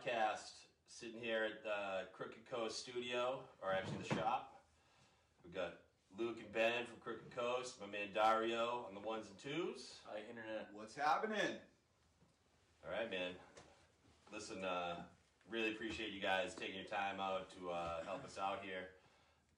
[0.00, 0.52] podcast.
[0.88, 4.60] Sitting here at the Crooked Coast studio, or actually the shop.
[5.44, 5.74] We've got
[6.18, 9.94] Luke and Ben from Crooked Coast, my man Dario on the ones and twos.
[10.06, 10.68] Hi, internet.
[10.74, 11.56] What's happening?
[12.84, 13.32] All right, man.
[14.32, 14.96] Listen, uh,
[15.48, 18.90] really appreciate you guys taking your time out to uh, help us out here.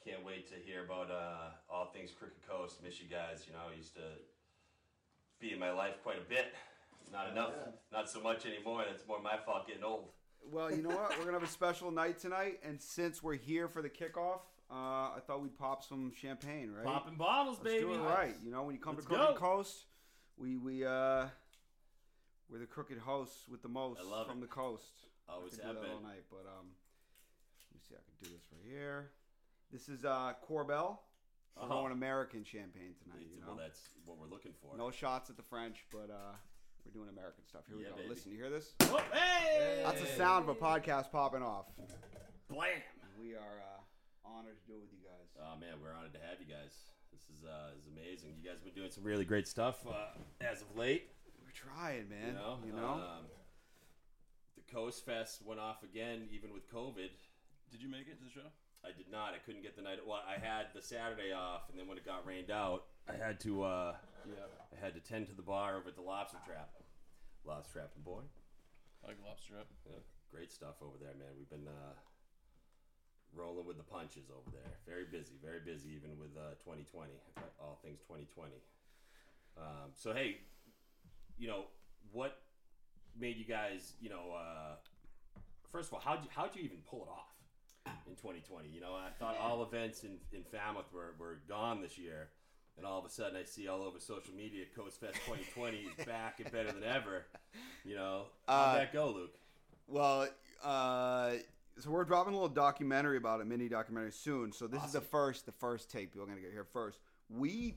[0.05, 2.83] Can't wait to hear about uh, all things Crooked Coast.
[2.85, 3.45] Miss you guys.
[3.47, 4.21] You know, I used to
[5.41, 6.55] be in my life quite a bit.
[7.11, 7.53] Not enough,
[7.93, 8.85] not so much anymore.
[8.89, 10.09] That's more my fault getting old.
[10.51, 11.11] Well, you know what?
[11.19, 14.75] We're gonna have a special night tonight, and since we're here for the kickoff, uh,
[14.75, 16.85] I thought we'd pop some champagne, right?
[16.85, 17.85] Popping bottles, Let's baby.
[17.87, 18.35] do it right.
[18.45, 19.41] You know, when you come Let's to Crooked go.
[19.41, 19.85] Coast,
[20.37, 21.27] we we uh,
[22.51, 24.43] we're the crooked hosts with the most I love from it.
[24.43, 24.93] the coast.
[25.29, 25.97] Always I could have do that been.
[25.97, 26.67] all night, but um,
[27.71, 27.95] let me see.
[27.95, 29.11] I can do this right here.
[29.73, 30.99] This is uh Korbel.
[31.57, 31.69] We're Uh-huh.
[31.75, 33.27] going American champagne tonight.
[33.31, 34.77] You well, know, that's what we're looking for.
[34.77, 36.33] no shots at the French, but uh,
[36.85, 37.63] we're doing American stuff.
[37.69, 37.97] Here Yeah, we go.
[37.97, 38.09] baby.
[38.09, 38.75] Listen, you hear this?
[38.83, 39.83] Oh, hey!
[39.85, 41.67] That's the sound of a podcast popping off.
[42.49, 42.83] Blam.
[43.21, 43.81] We are uh,
[44.29, 45.31] honored to do it with you guys.
[45.39, 46.75] Oh man, we're honored to have you guys.
[47.15, 48.35] This is uh, this is amazing.
[48.43, 51.11] You guys have been doing some really great stuff uh, as of late.
[51.39, 52.35] We're trying, man.
[52.35, 52.95] You know, You know?
[52.99, 53.25] Um,
[54.59, 57.15] the Coast Fest went off again, even with COVID.
[57.71, 58.49] Did you make it to the show?
[58.85, 59.35] I did not.
[59.35, 59.99] I couldn't get the night.
[60.05, 63.41] Well, I had the Saturday off, and then when it got rained out, I had
[63.41, 63.63] to.
[63.63, 63.95] Uh,
[64.27, 64.47] Yeah.
[64.73, 66.71] I had to tend to the bar over at the Lobster Trap.
[67.45, 68.23] Lobster Trap and Boy.
[69.05, 69.67] I like lobster up.
[69.85, 69.99] Yeah,
[70.31, 71.35] great stuff over there, man.
[71.37, 71.95] We've been uh,
[73.35, 74.79] rolling with the punches over there.
[74.87, 77.11] Very busy, very busy, even with uh, 2020.
[77.61, 78.53] All things 2020.
[79.59, 80.39] Um, so hey,
[81.37, 81.65] you know
[82.13, 82.39] what
[83.19, 83.95] made you guys?
[84.01, 84.77] You know, uh,
[85.73, 87.35] first of all, how'd you how'd you even pull it off
[88.07, 88.69] in 2020?
[88.69, 92.29] You know, I thought all events in in Falmouth were were gone this year.
[92.77, 96.05] And all of a sudden, I see all over social media, Coast Fest 2020 is
[96.07, 97.27] back and better than ever.
[97.85, 99.35] You know, how'd Uh, that go, Luke?
[99.87, 100.29] Well,
[100.65, 101.33] uh,
[101.79, 104.53] so we're dropping a little documentary about it, mini documentary soon.
[104.53, 106.15] So this is the first, the first tape.
[106.15, 107.01] You're gonna get here first.
[107.29, 107.77] We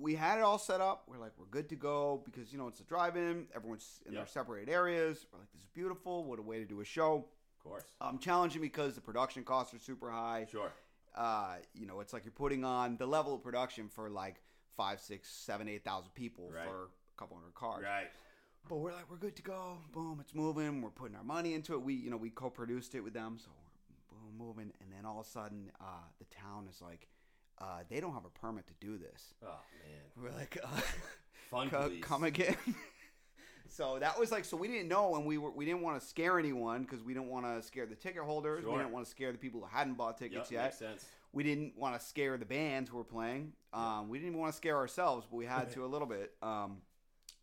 [0.00, 1.04] we had it all set up.
[1.06, 3.46] We're like, we're good to go because you know it's a drive-in.
[3.54, 5.26] Everyone's in their separated areas.
[5.32, 6.24] We're like, this is beautiful.
[6.24, 7.26] What a way to do a show.
[7.58, 7.84] Of course.
[8.00, 10.46] Um, challenging because the production costs are super high.
[10.50, 10.72] Sure.
[11.14, 14.36] Uh, you know, it's like you're putting on the level of production for like
[14.76, 16.64] five, six, seven, eight thousand people Right.
[16.66, 17.84] for a couple hundred cars.
[17.84, 18.06] Right.
[18.68, 19.76] But we're like, we're good to go.
[19.92, 20.80] Boom, it's moving.
[20.80, 21.82] We're putting our money into it.
[21.82, 23.50] We, you know, we co-produced it with them, so
[24.10, 24.72] we're boom moving.
[24.80, 25.84] And then all of a sudden, uh,
[26.18, 27.06] the town is like,
[27.60, 29.34] uh, they don't have a permit to do this.
[29.44, 30.02] Oh man.
[30.32, 30.80] We're like, uh,
[31.50, 32.56] Fun co- come again.
[33.76, 36.06] so that was like, so we didn't know, and we were, we didn't want to
[36.06, 38.64] scare anyone because we didn't want to scare the ticket holders.
[38.64, 41.04] We didn't want to scare the people who hadn't bought Yep, tickets yet makes sense.
[41.32, 43.52] we didn't want to scare the bands who were playing.
[43.72, 46.34] Um, we didn't even want to scare ourselves, but we had to a little bit.
[46.42, 46.78] Um,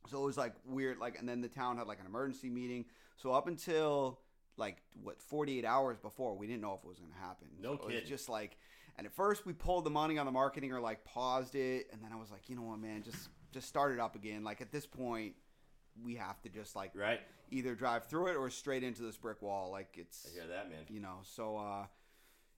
[0.09, 2.85] so it was like weird, like, and then the town had like an emergency meeting.
[3.17, 4.19] So up until
[4.57, 7.47] like what 48 hours before, we didn't know if it was going to happen.
[7.59, 8.01] No so It kidding.
[8.01, 8.57] was just like,
[8.97, 12.01] and at first we pulled the money on the marketing or like paused it, and
[12.03, 14.43] then I was like, you know what, man, just just start it up again.
[14.43, 15.33] Like at this point,
[16.03, 17.19] we have to just like Right.
[17.49, 19.71] either drive through it or straight into this brick wall.
[19.71, 20.79] Like it's I hear that, man.
[20.89, 21.85] you know so uh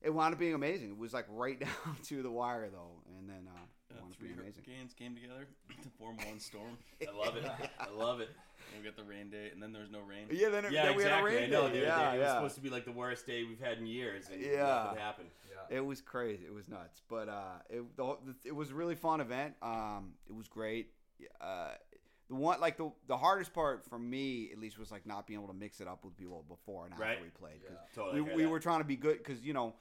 [0.02, 3.30] it wound up being amazing it was like right down to the wire though and
[3.30, 5.48] then uh it Uh, wound up three being amazing hurricanes came together
[5.82, 6.78] to form one storm.
[7.08, 7.46] I love it.
[7.80, 8.30] I love it.
[8.74, 10.26] And we got the rain day, and then there's no rain.
[10.32, 11.36] yeah then, Yeah, then we had a exactly.
[11.36, 11.68] Rain know.
[11.68, 11.74] day.
[11.74, 11.84] dude.
[11.84, 14.42] yeah it was supposed to be like the worst day we've had in years, and
[14.42, 14.64] Yeah.
[14.86, 15.30] nothing happened.
[15.70, 15.78] Yeah.
[15.78, 19.22] it was crazy it was nuts but uh it the, it was a really fun
[19.22, 20.88] event um it was great
[21.40, 21.74] uh
[22.34, 25.40] the one like the the hardest part for me at least was like not being
[25.40, 27.22] able to mix it up with people before and after Right.
[27.22, 28.22] we played 'cause Totally.
[28.22, 29.74] we, we were trying to be good because you know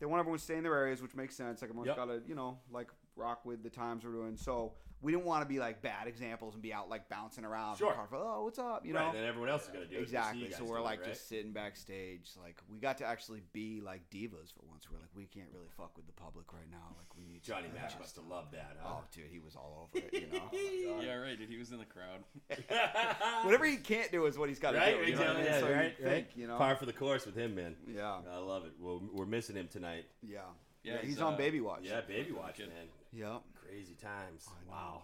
[0.00, 1.62] they want everyone to stay in their areas, which makes sense.
[1.62, 1.96] Like everyone's Yep.
[1.96, 4.36] got to you know like rock with the times we're doing.
[4.36, 4.72] So
[5.04, 7.76] we didn't want to be like bad examples and be out like bouncing around.
[7.76, 7.92] Sure.
[7.92, 8.84] Car, oh, what's up?
[8.86, 9.08] You right, know.
[9.10, 10.02] and then everyone else is gonna do it.
[10.02, 10.46] Exactly.
[10.46, 11.08] You So we're do it, like right?
[11.10, 12.30] just sitting backstage.
[12.42, 14.88] Like we got to actually be like divas for once.
[14.90, 16.96] We're like we can't really fuck with the public right now.
[16.98, 18.94] Like we need Johnny to Mac just- must have loved that, huh?
[18.96, 20.12] Oh, dude, he was all over it.
[20.12, 20.50] You know.
[21.04, 21.48] Yeah, right, dude.
[21.50, 22.24] He was in the crowd.
[23.44, 25.10] Whatever he can't do is what he's got to right, do.
[25.10, 25.42] You know I exactly.
[25.42, 25.52] mean?
[25.52, 26.26] Yeah, So you right, think, right.
[26.34, 26.56] You know.
[26.56, 27.76] Par for the course with him, man.
[27.86, 28.18] Yeah.
[28.32, 28.72] I love it.
[28.80, 30.06] Well, we're missing him tonight.
[30.22, 30.38] Yeah.
[30.82, 30.98] Yeah, Yeah.
[31.00, 31.80] He's, he's, on uh, baby watch.
[31.82, 32.68] Yeah, baby watch, man.
[33.12, 33.42] Yep.
[33.74, 34.46] Crazy times.
[34.48, 34.72] I know.
[34.72, 35.02] Wow.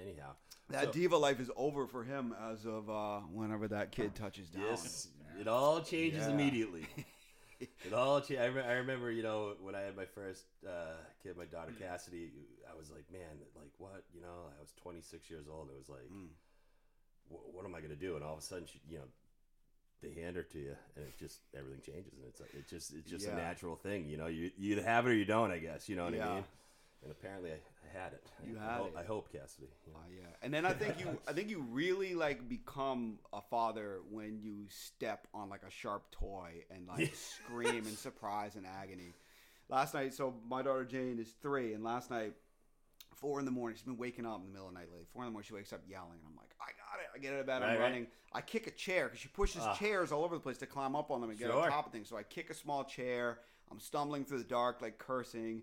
[0.00, 0.32] Anyhow,
[0.70, 4.48] That So- diva life is over for him as of uh, whenever that kid touches
[4.48, 4.64] down.
[4.64, 5.06] Yes,
[5.40, 6.32] it all changes Yeah.
[6.32, 6.86] immediately.
[7.58, 10.92] It all cha- I, re- I remember, you know, when I had my first uh,
[11.22, 12.30] kid, my daughter Cassidy.
[12.70, 13.22] I was like, man,
[13.56, 14.04] like what?
[14.14, 15.70] You know, I was 26 years old.
[15.70, 16.28] It was like, Mm.
[17.30, 18.14] wh- what am I gonna do?
[18.16, 19.04] And all of a sudden, she, you know,
[20.02, 23.08] they hand her to you, and it just everything changes, and it's it just it's
[23.08, 23.32] just Yeah.
[23.32, 24.04] a natural thing.
[24.04, 25.50] You know, you you either have it or you don't.
[25.50, 26.44] I guess you know what I mean.
[27.06, 28.24] And apparently I, I had it.
[28.44, 28.98] You I, had hope, it.
[28.98, 29.68] I hope Cassidy.
[29.86, 29.98] you know.
[30.00, 34.00] Uh, yeah, and then I think you, I think you really like become a father
[34.10, 39.12] when you step on like a sharp toy and like scream in surprise and agony.
[39.68, 42.34] Last night, so my daughter Jane is three, and last night,
[43.14, 45.06] four in the morning, she's been waking up in the middle of the night lately.
[45.12, 47.08] Four in the morning, she wakes up yelling, and I'm like, I got it.
[47.14, 47.80] I get out of bed, I'm Right, right.
[47.80, 48.06] running.
[48.32, 49.74] I kick a chair because she pushes Ah.
[49.74, 51.62] chairs all over the place to climb up on them and get Sure.
[51.62, 52.08] on top of things.
[52.08, 53.38] So I kick a small chair.
[53.70, 55.62] I'm stumbling through the dark, like cursing.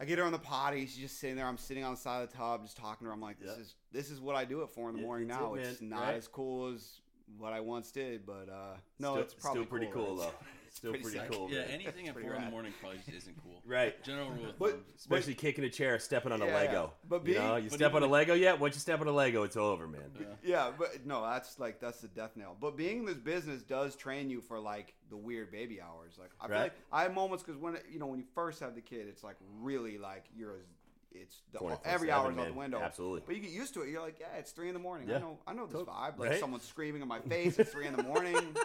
[0.00, 0.86] I get her on the potty.
[0.86, 1.46] She's just sitting there.
[1.46, 3.12] I'm sitting on the side of the tub, just talking to her.
[3.12, 3.62] I'm like, "This Yeah.
[3.62, 5.54] is this is what I do it for in the morning now.
[5.54, 6.14] it, it's not right?
[6.16, 7.00] as cool as
[7.38, 10.34] what I once did, but uh, no, still, it's probably still pretty cool, cool
[10.74, 11.30] It's- Still pretty pretty, sick.
[11.30, 11.50] cool.
[11.50, 11.70] Yeah, man.
[11.70, 13.52] anything at pretty four in the morning probably just isn't cool.
[13.66, 14.02] Right.
[14.04, 14.84] General rule of But- thumb.
[14.96, 16.56] Especially kicking a chair, stepping on a Yeah, yeah.
[16.58, 16.92] Lego.
[17.08, 18.58] But you being- know, you but step on a Lego yet?
[18.60, 20.10] Once you step on a Lego, it's over, man.
[20.18, 20.26] Yeah.
[20.42, 22.56] Yeah, but no, that's like that's the death knell.
[22.60, 26.14] But being in this business does train you for like the weird baby hours.
[26.18, 26.62] Like I feel Right.
[26.64, 29.22] like I have moments because when you know when you first have the kid, it's
[29.24, 30.64] like really like you're as
[31.12, 32.80] it's the, 24/7, every hour is out the window.
[32.80, 33.22] Absolutely.
[33.24, 33.88] But you get used to it.
[33.90, 35.08] You're like, yeah, it's three in the morning.
[35.14, 36.18] I know, I know this vibe.
[36.18, 36.40] Like right?
[36.40, 37.56] someone's screaming in my face.
[37.60, 38.34] It's three in the morning.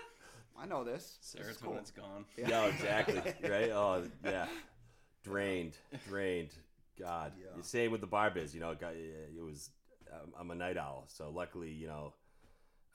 [0.61, 1.17] I know this.
[1.35, 1.73] This is cool.
[1.73, 2.25] Serotonin's gone.
[2.37, 3.15] Yeah, exactly.
[3.49, 3.69] right?
[3.71, 4.47] Oh, yeah.
[5.23, 5.73] Drained,
[6.07, 6.49] drained.
[6.99, 7.33] God.
[7.39, 7.61] Yeah.
[7.61, 8.53] Same with the bar biz.
[8.53, 9.69] You know, it, got, it was.
[10.11, 12.13] I'm- I'm a night owl, so luckily, you know,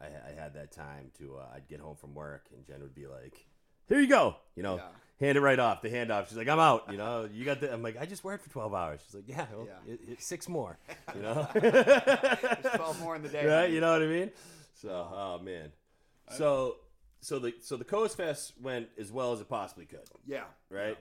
[0.01, 1.37] I, I had that time to.
[1.37, 3.47] Uh, I'd get home from work, and Jen would be like,
[3.87, 4.89] "Here you go," you know, Yeah.
[5.21, 5.81] hand it right off.
[5.81, 6.29] The handoff.
[6.29, 7.73] She's like, "I'm out." You know, you got the.
[7.73, 9.01] I'm like, I just worked for 12 hours.
[9.07, 9.93] She's like, "Yeah, well, Yeah.
[9.95, 10.77] It, it's six more."
[11.15, 11.49] You know.
[11.55, 13.47] There's 12 more in the day.
[13.61, 13.71] right?
[13.71, 14.31] You know what I mean?
[14.75, 15.71] So, oh man.
[16.37, 16.77] So,
[17.25, 20.45] so the so the Coast Fest went as well as it possibly could, Yeah.
[20.69, 20.99] right?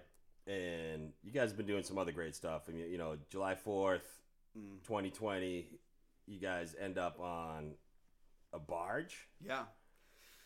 [0.47, 2.63] And you guys have been doing some other great stuff.
[2.67, 4.19] I mean, you know, July Fourth,
[4.57, 4.83] Mm.
[4.83, 5.67] 2020,
[6.27, 7.75] you guys end up on
[8.53, 9.65] a barge Yeah.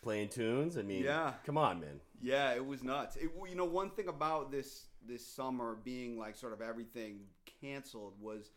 [0.02, 0.78] playing tunes.
[0.78, 1.34] I mean, Yeah.
[1.44, 2.00] come on, man.
[2.20, 3.16] Yeah, it was nuts.
[3.16, 7.28] It, you know, one thing about this this summer being like sort of everything
[7.60, 8.50] canceled was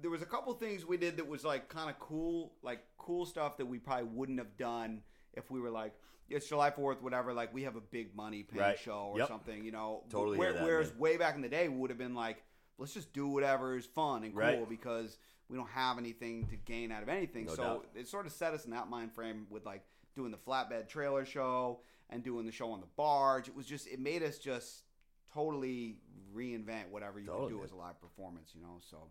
[0.00, 3.26] there was a couple things we did that was like kind of cool, like cool
[3.26, 5.02] stuff that we probably wouldn't have done
[5.34, 5.92] if we were like
[6.32, 7.32] it's July Fourth, whatever.
[7.32, 8.78] Like we have a big money paying Right.
[8.78, 9.28] show or Yep.
[9.28, 10.02] something, you know.
[10.10, 10.98] Totally Where, that, whereas man.
[10.98, 12.42] way back in the day, we would have been like,
[12.78, 14.68] let's just do whatever is fun and cool Right.
[14.68, 15.18] because
[15.48, 17.44] we don't have anything to gain out of anything.
[17.46, 17.88] No so doubt.
[17.94, 19.82] it sort of set us in that mind frame with like
[20.14, 21.80] doing the flatbed trailer show
[22.10, 23.48] and doing the show on the barge.
[23.48, 24.84] It was just it made us just
[25.32, 25.98] totally
[26.34, 28.78] reinvent whatever you Totally, could do as a live performance, you know.
[28.80, 29.08] So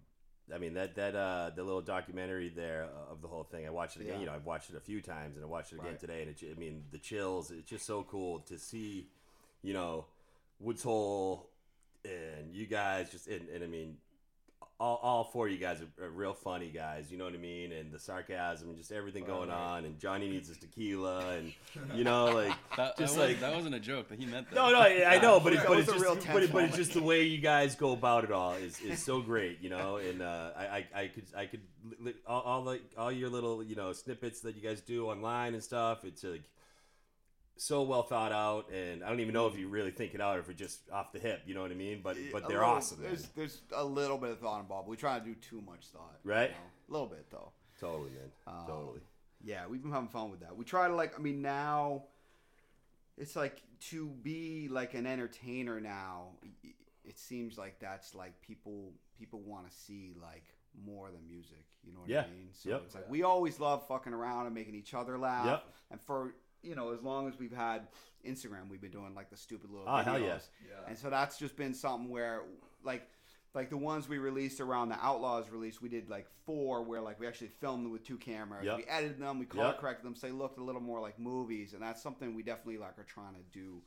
[0.53, 3.65] I mean that that uh the little documentary there of the whole thing.
[3.65, 4.15] I watched it again.
[4.15, 4.19] Yeah.
[4.21, 5.99] You know, I've watched it a few times, and I watched it again Right.
[5.99, 6.21] today.
[6.21, 7.51] And it, I mean, the chills.
[7.51, 9.07] It's just so cool to see.
[9.63, 10.05] You know,
[10.59, 11.49] Woods Hole
[12.03, 13.97] and you guys just and, and I mean.
[14.81, 17.37] All, all four of you guys are, are real funny guys, you know what I
[17.37, 19.55] mean, and the sarcasm and just everything going Right.
[19.77, 21.53] on, and Johnny needs his tequila, and
[21.93, 24.09] you know, like That, Just that, like- that wasn't a joke.
[24.09, 24.55] That he meant that.
[24.55, 26.75] no, no, I I know, but it's but it's just real but, it, but it's
[26.77, 29.97] just the way you guys go about it all is, is so great, you know.
[29.97, 31.61] And uh, I, I I could I could
[32.25, 35.63] all, all the all your little you know snippets that you guys do online and
[35.63, 36.05] stuff.
[36.05, 36.41] It's like
[37.57, 40.37] so well thought out, and I don't even know if you really think it out
[40.37, 41.41] or if it's just off the hip.
[41.45, 42.01] You know what I mean?
[42.03, 43.09] But but they're little- awesome, man.
[43.11, 44.87] There's there's a little bit of thought involved.
[44.87, 46.51] We try to do too much thought, you Right.
[46.51, 46.57] know?
[46.89, 47.51] A little bit though.
[47.79, 48.31] Totally, man.
[48.47, 49.01] Um, totally.
[49.43, 50.55] Yeah, we've been having fun with that.
[50.55, 51.17] We try to like.
[51.17, 52.03] I mean, now
[53.17, 56.29] it's like to be like an entertainer now.
[57.03, 60.43] It seems like that's like people people want to see like
[60.85, 61.65] more than music.
[61.83, 62.21] You know what Yeah.
[62.23, 62.49] I mean?
[62.53, 62.81] So Yep.
[62.85, 65.45] it's like we always love fucking around and making each other laugh.
[65.45, 65.63] Yep.
[65.91, 66.33] And for
[66.63, 67.87] you know, as long as we've had
[68.25, 70.03] Instagram, we've been doing like the stupid little Oh, videos.
[70.05, 70.37] hell yeah.
[70.87, 72.43] And so that's just been something where
[72.83, 73.07] like
[73.53, 77.19] like the ones we released around the Outlaws release, we did like four where like
[77.19, 78.63] we actually filmed them with two cameras.
[78.65, 78.77] Yep.
[78.77, 79.79] We edited them, we color Yep.
[79.79, 82.77] corrected them, so they looked a little more like movies, and that's something we definitely
[82.77, 83.81] like are trying to do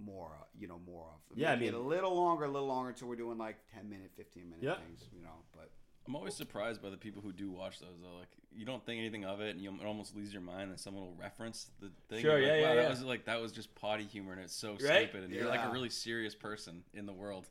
[0.00, 1.36] more, you know, more of.
[1.36, 4.12] Yeah, I mean- a little longer, a little longer until we're doing like ten minute,
[4.16, 4.78] fifteen minute Yep.
[4.86, 5.42] things, you know.
[5.52, 5.72] But
[6.08, 7.98] I'm always surprised by the people who do watch those.
[8.02, 10.80] Though, like you don't think anything of it, and you almost lose your mind, and
[10.80, 12.22] someone will reference the thing.
[12.22, 12.82] Sure, yeah, like, yeah, wow, yeah.
[12.82, 15.08] That was like that was just potty humor, and it's so Right?
[15.10, 15.24] stupid.
[15.24, 17.46] And you're like a really serious person in the world.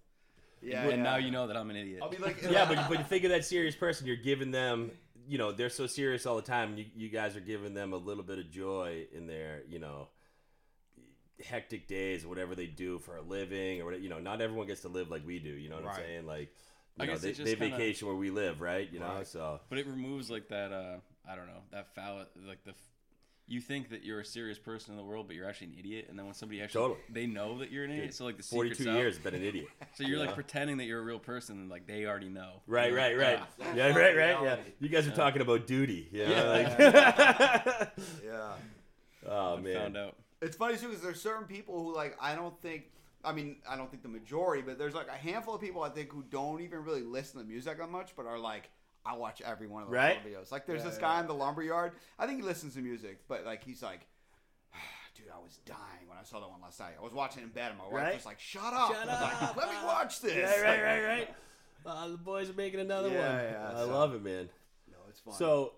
[0.61, 1.99] yeah, and now you know that I'm an idiot.
[2.01, 4.07] I'll be like, yeah, but but think of that serious person.
[4.07, 4.89] You're giving them,
[5.29, 6.77] you know, they're so serious all the time.
[6.79, 10.07] You you guys are giving them a little bit of joy in their, you know,
[11.45, 14.01] hectic days whatever they do for a living or whatever.
[14.01, 15.49] You know, not everyone gets to live like we do.
[15.51, 15.95] You know what Right.
[15.99, 16.25] I'm saying?
[16.25, 16.49] Like,
[16.99, 18.91] I you know, guess they, they kinda- vacation where we live, right?
[18.91, 20.71] You know, so But it removes like that.
[20.71, 20.97] uh
[21.29, 22.25] I don't know that foul.
[22.47, 22.73] Like the.
[23.49, 26.07] You think that you're a serious person in the world, but you're actually an idiot.
[26.09, 26.99] And then when somebody actually, Totally.
[27.09, 28.13] they know that you're an idiot.
[28.13, 28.97] So like the forty secret's two out.
[28.97, 29.67] years, been an idiot.
[29.95, 30.35] So you're like Yeah.
[30.35, 32.61] pretending that you're a real person, and like they already know.
[32.67, 33.39] Right, right, right.
[33.61, 34.37] "Ah." Yeah, right, right.
[34.43, 36.09] Yeah, you guys are talking about duty.
[36.11, 36.43] You know, Yeah.
[36.43, 36.77] like-
[38.25, 38.51] yeah.
[39.27, 40.15] oh I man, found out.
[40.41, 42.83] It's funny too because there's certain people who like I don't think
[43.27, 45.89] I mean, I don't think the majority, but there's like a handful of people I
[45.89, 48.69] think who don't even really listen to music that much, but are like,
[49.05, 50.19] I watch every one of those Right.
[50.25, 50.51] videos.
[50.51, 51.01] Like, there's Yeah, this yeah.
[51.01, 51.93] guy in the lumberyard.
[52.19, 54.07] I think he listens to music, but like, he's like,
[55.15, 56.93] dude, I was dying when I saw that one last night.
[56.99, 58.15] I was watching in bed, and my wife Right.
[58.15, 59.55] was like, "Shut up!" Shut was like.
[59.55, 60.61] Let me watch this.
[60.61, 61.35] Right, right, right, right.
[61.85, 63.43] Uh, the boys are making another Yeah, one.
[63.51, 64.49] yeah, I so- love it, man.
[64.91, 65.33] No, it's fun.
[65.35, 65.73] So,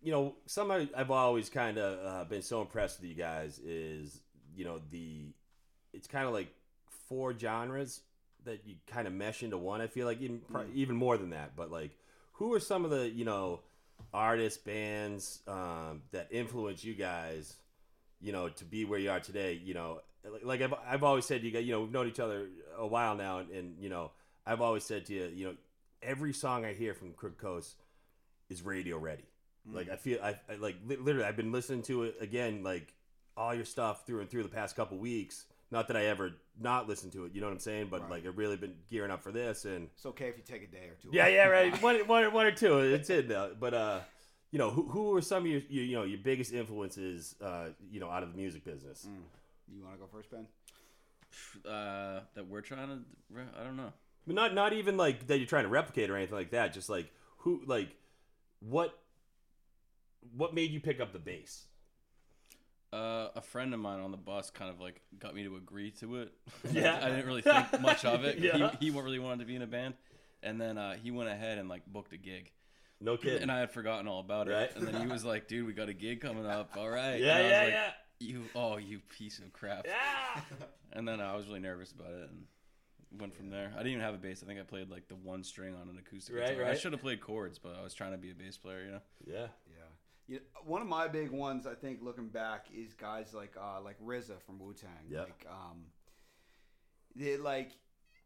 [0.00, 4.20] you know, something I've always kind of uh, been so impressed with you guys is,
[4.54, 5.32] you know, the
[5.92, 6.48] it's kind of like
[7.12, 8.00] four genres
[8.46, 9.82] that you kind of mesh into one.
[9.82, 10.40] I feel like even
[10.74, 11.54] even more than that.
[11.54, 11.90] But like,
[12.32, 13.60] who are some of the you know
[14.14, 17.54] artists, bands um, that influence you guys,
[18.20, 19.60] you know, to be where you are today?
[19.62, 22.20] You know, like, like I've I've always said, you guys, you know, we've known each
[22.20, 22.46] other
[22.78, 24.10] a while now, and, and you know,
[24.46, 25.54] I've always said to you, you know,
[26.02, 27.76] every song I hear from Crooked Coast
[28.48, 29.24] is radio ready.
[29.70, 32.94] Like I feel, I, I like literally, I've been listening to it again, like
[33.36, 35.44] all your stuff through and through the past couple weeks.
[35.72, 37.88] Not that I ever not listened to it, you know what I'm saying?
[37.90, 38.10] But Right.
[38.10, 40.66] like I've really been gearing up for this, and it's okay if you take a
[40.66, 41.08] day or two.
[41.10, 43.56] yeah, yeah, right, one, one, one or two, it's it though.
[43.58, 44.00] But uh,
[44.50, 47.68] you know, who, who are some of your, you, you know, your biggest influences, uh,
[47.90, 49.08] you know, out of the music business?
[49.74, 50.46] You want to go first, Ben?
[51.64, 52.98] Uh, that we're trying to.
[53.58, 53.94] I don't know.
[54.26, 56.74] But not not even like that you're trying to replicate or anything like that.
[56.74, 57.88] Just like who, like
[58.60, 58.96] what,
[60.36, 61.64] what made you pick up the bass?
[62.92, 65.90] Uh, a friend of mine on the bus kind of like got me to agree
[65.92, 66.32] to it.
[66.72, 66.98] Yeah.
[67.02, 68.38] I didn't really think much of it.
[68.38, 68.70] Yeah.
[68.80, 69.94] He, he really wanted to be in a band,
[70.42, 72.50] and then uh, he went ahead and like booked a gig,
[73.00, 73.42] No kidding.
[73.42, 74.52] and I had forgotten all about it.
[74.52, 74.76] Right.
[74.76, 76.76] And then he was like, "Dude, we got a gig coming up.
[76.76, 77.90] All right." yeah, And I was yeah, like, yeah,
[78.28, 79.86] You, oh, you piece of crap.
[79.86, 80.40] yeah.
[80.92, 82.44] And then I was really nervous about it and
[83.18, 83.70] went from there.
[83.74, 84.42] I didn't even have a bass.
[84.42, 86.70] I think I played like the one string on an acoustic Right, guitar.
[86.70, 88.84] I should have played chords, but I was trying to be a bass player.
[88.84, 89.00] You know.
[89.26, 89.46] yeah.
[89.66, 89.88] Yeah.
[90.28, 94.00] You one of my big ones, I think, looking back, is guys like uh, like
[94.00, 94.90] RZA from Wu Tang.
[95.08, 95.20] Yep.
[95.26, 95.84] Like, um,
[97.16, 97.72] they like,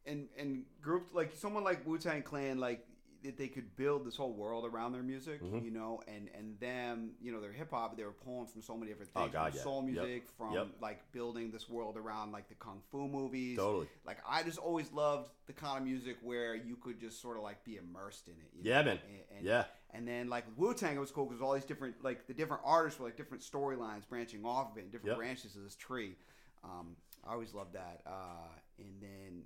[0.04, 2.86] and and groups like someone like Wu Tang Clan, like
[3.24, 5.64] that they could build this whole world around their music, Mhm.
[5.64, 8.76] you know, and and them, you know, their hip hop, they were pulling from so
[8.76, 9.62] many different Oh, things, God, from yeah.
[9.64, 10.04] soul Yep.
[10.04, 10.68] music, from Yep.
[10.80, 13.56] like building this world around like the kung fu movies.
[13.56, 13.88] Totally.
[14.04, 17.42] Like I just always loved the kind of music where you could just sort of
[17.42, 18.50] like be immersed in it.
[18.54, 18.84] you Yeah, know?
[18.84, 18.98] man.
[19.08, 19.64] And, and, Yeah.
[19.90, 22.34] And then like with Wu Tang, it was cool because all these different like the
[22.34, 25.16] different artists were like different storylines branching off of it, and different Yep.
[25.18, 26.16] branches of this tree.
[26.64, 28.00] Um, I always loved that.
[28.06, 29.42] Uh, and then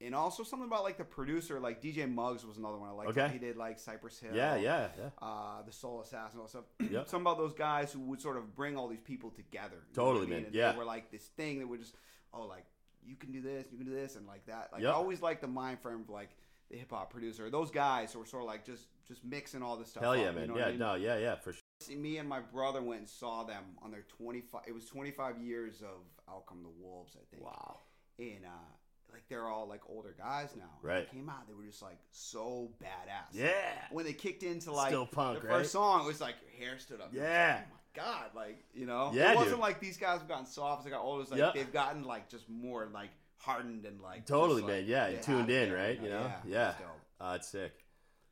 [0.00, 3.10] and also something about like the producer, like DJ Muggs was another one I liked.
[3.16, 3.28] Okay.
[3.32, 4.34] He did like Cypress Hill.
[4.34, 5.10] Yeah, yeah, yeah.
[5.20, 6.64] Uh, the Soul Assassin, all stuff.
[6.80, 6.90] Yep.
[7.08, 9.76] Something about those guys who would sort of bring all these people together.
[9.94, 10.36] Totally, I mean?
[10.38, 10.44] man.
[10.46, 10.72] And Yeah.
[10.72, 11.94] They were like this thing that would just,
[12.34, 12.64] oh, like
[13.06, 14.70] you can do this, you can do this, and like that.
[14.72, 14.90] Like Yep.
[14.92, 16.30] I always like the mind frame of like
[16.72, 17.48] the hip hop producer.
[17.50, 20.02] Those guys who were sort of like just just mixing all this stuff.
[20.02, 20.48] Hell up, yeah, you man.
[20.48, 20.78] know yeah, I mean?
[20.78, 21.96] no, yeah, yeah, for sure.
[21.96, 25.82] Me and my brother went and saw them on their 25 it was 25 years
[25.82, 27.80] of out come the wolves i think Wow.
[28.20, 31.10] and uh like they're all like older guys now When Right.
[31.10, 33.50] they came out they were just like so badass Yeah.
[33.90, 35.56] when they kicked into like Still punk, the right?
[35.58, 37.62] first song it was like your hair stood up like, Yeah.
[37.64, 39.60] oh my god like you know Yeah, it wasn't dude.
[39.62, 41.54] like these guys have gotten soft as they got older it's like Yep.
[41.54, 43.10] they've gotten like just more like
[43.42, 44.84] hardened and like Totally, like, man.
[44.86, 46.00] Yeah, tuned it in, right?
[46.00, 46.32] You know?
[46.46, 46.68] yeah, Yeah.
[46.70, 46.80] it's.
[47.20, 47.72] Uh, that's sick.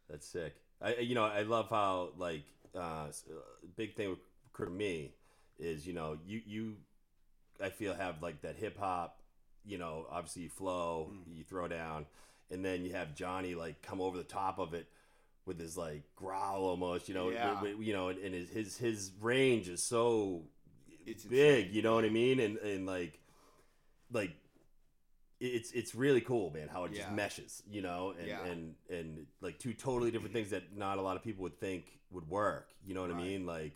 [0.08, 0.54] That's sick.
[0.82, 2.42] I, you know, I love how like
[2.74, 3.10] uh, uh,
[3.76, 4.18] big thing with
[4.52, 5.12] for me
[5.58, 6.76] is you know you you
[7.62, 9.20] I feel have like that hip hop,
[9.64, 11.36] you know, obviously you flow, Mm.
[11.36, 12.06] you throw down,
[12.50, 14.86] and then you have Johnny like come over the top of it
[15.46, 17.62] with his like growl almost, you know, Yeah.
[17.78, 20.42] you know, and, and his his his range is so
[21.06, 21.74] It's big, insane.
[21.76, 23.18] you know what I mean, and and like
[24.12, 24.32] like
[25.40, 27.14] it's it's really cool, man, how it just Yeah.
[27.14, 28.44] meshes, you know, and Yeah.
[28.44, 31.98] and and like two totally different things that not a lot of people would think
[32.10, 32.68] would work.
[32.84, 33.46] You know what I mean?
[33.46, 33.72] Like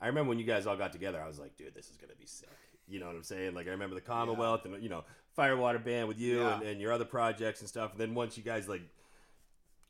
[0.00, 2.14] I remember when you guys all got together, I was like, dude, this is gonna
[2.14, 2.48] be sick.
[2.86, 3.54] You know what I'm saying?
[3.54, 6.54] Like I remember the Commonwealth and you know Firewater Band with you Yeah.
[6.58, 7.92] and, and your other projects and stuff.
[7.92, 8.82] And then once you guys like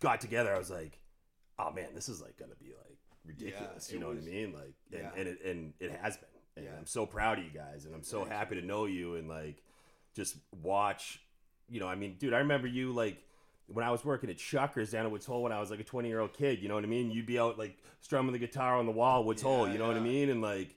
[0.00, 0.98] got together, I was like,
[1.58, 3.92] oh man, this is like gonna be like ridiculous.
[3.92, 4.52] you know was- what I mean?
[4.52, 5.12] Like and, Yeah.
[5.14, 6.28] and it and it has been.
[6.56, 6.76] And Yeah.
[6.76, 9.62] I'm so proud of you guys, and I'm so happy to know you and like
[10.18, 11.20] just watch.
[11.70, 13.22] You know, I mean, dude, I remember you like
[13.66, 15.84] when I was working at Chuckers down at Woods Hole when I was like a
[15.84, 16.60] 20 year old kid.
[16.60, 17.10] You know what I mean?
[17.10, 19.68] You'd be out like strumming the guitar on the wall, Woods Hole.
[19.68, 20.30] You know what I mean?
[20.30, 20.74] And like,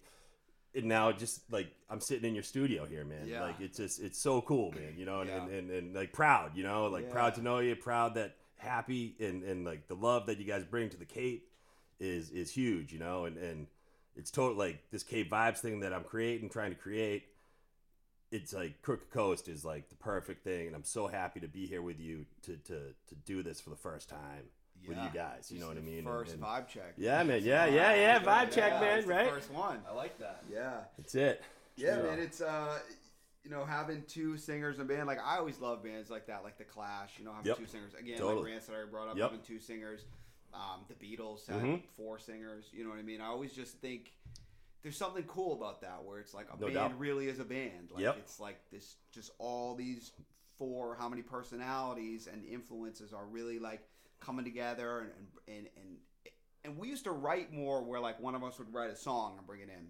[0.75, 3.27] and now just like I'm sitting in your studio here, man.
[3.27, 3.41] Yeah.
[3.43, 4.93] Like it's just it's so cool, man.
[4.97, 5.43] You know, and, Yeah.
[5.43, 6.55] and, and, and like proud.
[6.55, 7.13] You know, like Yeah.
[7.13, 10.63] proud to know you, proud that happy and and like the love that you guys
[10.65, 11.49] bring to the Cape
[11.99, 12.91] is is huge.
[12.93, 13.67] You know, and and
[14.15, 17.23] it's total like this Cape vibes thing that I'm creating, trying to create.
[18.31, 21.65] It's like Crooked Coast is like the perfect thing, and I'm so happy to be
[21.65, 24.43] here with you to to to do this for the first time
[24.87, 25.51] with you guys.
[25.51, 26.03] You know Just what I mean?
[26.05, 26.93] First And- and- vibe check.
[26.97, 27.43] Yeah, man.
[27.43, 28.19] Yeah, yeah, yeah.
[28.19, 28.97] Vibe check, Yeah, man.
[28.99, 29.29] it's the Right?
[29.29, 29.79] First one.
[29.87, 30.43] I like that.
[30.51, 30.85] Yeah.
[30.97, 31.43] That's it.
[31.75, 32.01] Yeah, Yeah.
[32.03, 32.19] man.
[32.19, 32.79] It's uh,
[33.43, 36.43] you know, having two singers in a band, like I always love bands like that,
[36.43, 37.19] like the Clash.
[37.19, 37.57] You know, having Yep.
[37.57, 37.93] two singers.
[37.95, 38.43] Again, Totally.
[38.43, 39.31] like Rancid that I brought up, Yep.
[39.31, 40.05] having two singers.
[40.53, 41.83] Um, the Beatles had Mhm.
[41.97, 42.69] four singers.
[42.71, 43.19] You know what I mean?
[43.21, 44.13] I always just think
[44.83, 46.99] there's something cool about that, where it's like a No band doubt.
[46.99, 47.91] really is a band.
[47.91, 48.17] Like Yep.
[48.19, 50.11] it's like this, just all these
[50.57, 53.81] four, how many personalities and influences are really like
[54.19, 55.11] coming together and
[55.47, 55.67] and and.
[55.77, 55.97] and
[56.63, 59.33] and we used to write more where like one of us would write a song
[59.39, 59.87] and bring it in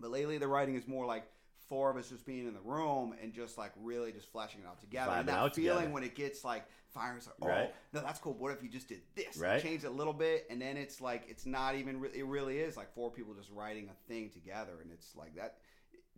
[0.00, 1.24] but lately, the writing is more like
[1.68, 4.66] four of us just being in the room and just like really just fleshing it
[4.66, 5.10] out together.
[5.12, 5.94] Vibing and that feeling together.
[5.94, 7.74] when it gets like fire, it's like, oh, Right.
[7.92, 8.34] no, that's cool.
[8.34, 9.36] What if you just did this?
[9.36, 9.62] Right.
[9.62, 12.00] Change it a little bit, and then it's like it's not even.
[12.00, 15.34] Re- it really is like four people just writing a thing together, and it's like
[15.36, 15.56] that.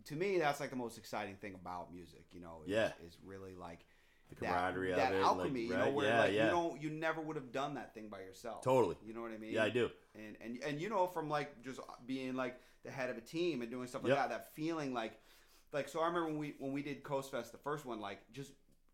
[0.05, 2.25] To me, that's like the most exciting thing about music.
[2.31, 2.91] You know, is, Yeah.
[3.05, 3.85] is really like
[4.29, 5.49] The camaraderie that of it, alchemy.
[5.49, 5.85] like, you right?
[5.85, 8.19] know, where yeah, like yeah, you don't, you never would have done that thing by
[8.19, 8.61] yourself.
[8.63, 8.95] totally.
[9.05, 9.53] You know what I mean?
[9.53, 9.89] Yeah, I do.
[10.15, 13.61] and and and you know from like just being like the head of a team
[13.61, 14.17] and doing stuff like Yep.
[14.17, 15.19] that that feeling like
[15.77, 18.19] like so i remember when we when we did coast fest the first one like
[18.33, 18.51] just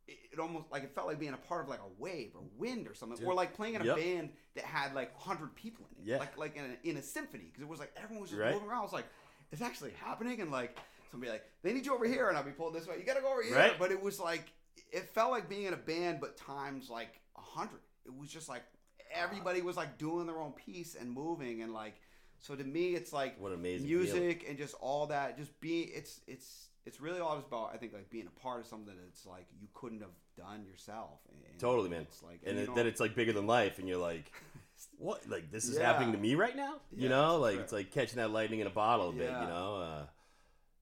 [0.08, 2.42] it, it almost like it felt like being a part of like a wave or
[2.58, 3.25] wind or something.
[3.25, 3.96] Or like playing in a Yep.
[3.96, 6.10] band that had like 100 people in it.
[6.10, 6.18] Yeah.
[6.18, 7.46] like like in a, in a symphony.
[7.46, 8.54] Because it was like everyone was just Right.
[8.54, 8.80] moving around.
[8.80, 9.06] I was like
[9.54, 10.42] it's actually happening?
[10.42, 10.78] And like
[11.10, 12.28] somebody like they need you over here.
[12.28, 12.96] And i'll be pulled this way.
[13.00, 13.56] You gotta go over here.
[13.56, 13.80] Right.
[13.80, 14.52] but it was like
[14.92, 18.50] it felt like being in a band but times like a 100 it was just
[18.50, 18.63] like
[19.10, 21.62] everybody was like doing their own piece and moving.
[21.62, 21.96] And like
[22.40, 26.20] so to me it's like What amazing music and just all that just being it's
[26.28, 29.25] it's it's really all just about i think like being a part of something that's
[29.25, 32.02] like you couldn't have done yourself and, and Totally, man.
[32.02, 34.32] it's like and you it, then it's like bigger than life, and you're like,
[34.98, 35.22] what?
[35.30, 35.86] Like this is Yeah.
[35.86, 36.75] happening to me right now?
[36.92, 37.63] You Yeah, know, like right.
[37.63, 39.30] it's like catching that lightning in a bottle a bit.
[39.30, 39.42] Yeah.
[39.44, 40.06] You know, uh,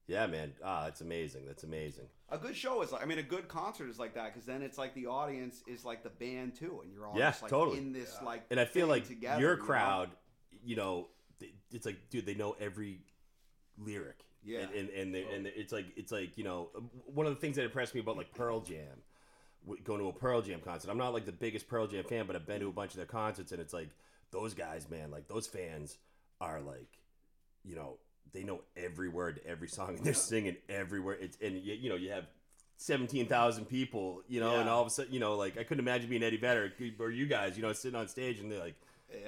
[0.06, 0.54] yeah, man.
[0.64, 1.42] Ah, it's amazing.
[1.46, 2.06] That's amazing.
[2.30, 4.62] a good show is like i mean a good concert is like that because then
[4.62, 7.50] it's like the audience is like the band too and you're all Yeah, just like
[7.50, 7.76] totally.
[7.78, 9.64] in this like And I feel like together, your you know?
[9.66, 10.08] crowd,
[10.64, 11.08] you know,
[11.40, 13.00] th- it's like, dude, they know every
[13.78, 14.24] lyric.
[14.44, 14.60] Yeah.
[14.60, 16.68] And and and, they, and it's like it's like you know
[17.06, 19.02] one of the things that impressed me about like Pearl Jam,
[19.84, 20.90] going to a Pearl Jam concert.
[20.90, 22.96] I'm not like the biggest Pearl Jam fan, but I've been to a bunch of
[22.96, 23.88] their concerts, and it's like
[24.30, 25.98] those guys, man, like those fans
[26.40, 26.98] are like,
[27.64, 27.98] you know,
[28.32, 31.16] they know every word to every song, and they're singing everywhere.
[31.20, 32.26] It's and you, you know you have.
[32.78, 36.10] 17,000 people, you know, and all of a sudden, you know, like I couldn't imagine
[36.10, 38.74] being Eddie Vedder or you guys, you know, sitting on stage and they're like,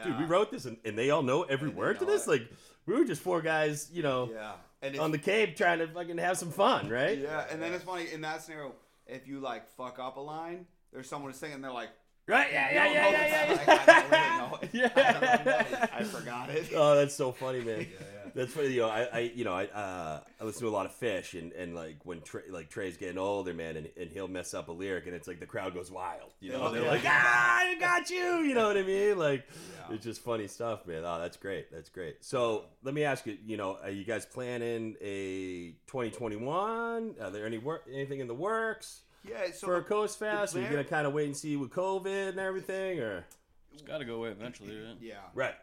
[0.04, 2.26] dude, we wrote this and, and they all know every And they word to this.
[2.26, 2.30] it.
[2.30, 2.48] Like,
[2.86, 6.18] we were just four guys, you know, yeah and on the cave trying to fucking
[6.18, 7.18] have some fun, right?
[7.18, 8.72] Yeah, and then it's funny in that scenario
[9.06, 11.90] if you like fuck up a line, there's someone singing, they're like,
[12.26, 12.48] Right?
[12.50, 13.66] Yeah, yeah, yeah, yeah, yeah.
[13.66, 13.84] song.
[14.10, 14.80] I don't really.
[14.80, 15.88] Yeah.
[15.92, 16.70] I forgot it.
[16.74, 17.86] Oh, that's so funny, man.
[18.34, 18.68] That's funny.
[18.68, 21.38] You know, I, I you know, I, uh, I listen to a lot of Phish,
[21.40, 24.68] and, and like when Trey, like Trey's getting older, man, and, and he'll mess up
[24.68, 26.32] a lyric, and it's like the crowd goes wild.
[26.40, 26.90] You know, Oh, they're yeah.
[26.90, 28.38] like, ah, I got you.
[28.40, 29.18] You know what I mean?
[29.18, 29.46] Like,
[29.88, 29.94] Yeah.
[29.94, 31.02] it's just funny stuff, man.
[31.04, 31.70] Oh, that's great.
[31.72, 32.24] That's great.
[32.24, 33.38] So let me ask you.
[33.46, 37.14] You know, are you guys planning a 2021?
[37.20, 39.02] Are there any work, anything in the works?
[39.28, 40.54] Yeah, so for a Coast Fest?
[40.56, 43.24] Are you gonna kind of wait and see with COVID and everything, or
[43.72, 44.96] It's got to go away eventually, right?
[45.00, 45.54] yeah, right?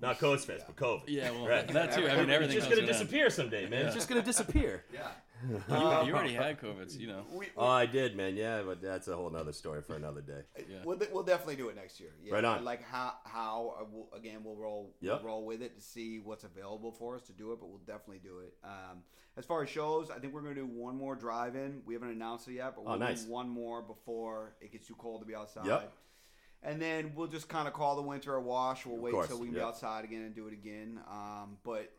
[0.00, 1.02] Not Coast Fest, but COVID.
[1.08, 1.66] Yeah, well, Right.
[1.68, 2.06] that too.
[2.06, 2.98] I mean, It's everything It's just gonna to an end.
[2.98, 3.86] disappear someday, man.
[3.86, 4.84] It's just gonna disappear.
[4.92, 5.08] yeah.
[5.48, 7.24] You, Um, you already had COVID, so you know.
[7.32, 8.36] We, we, Oh, I did, man.
[8.36, 10.42] Yeah, but that's a whole nother story for another day.
[10.68, 10.78] Yeah.
[10.84, 12.10] We'll, we'll definitely do it next year.
[12.22, 12.34] Yeah.
[12.34, 12.64] Right on.
[12.64, 15.18] Like how how uh, we'll, again we'll roll Yep.
[15.22, 17.78] we'll roll with it to see what's available for us to do it, but we'll
[17.78, 18.54] definitely do it.
[18.62, 19.02] Um,
[19.36, 21.82] as far as shows, I think we're gonna do one more drive-in.
[21.86, 23.24] We haven't announced it yet, but Oh, we'll nice.
[23.24, 25.66] do one more before it gets too cold to be outside.
[25.66, 25.92] Yep.
[26.62, 28.84] And then we'll just kind of call the winter a wash.
[28.84, 29.64] We'll wait course, till we can yep.
[29.64, 31.00] be outside again and do it again.
[31.08, 31.92] Um, but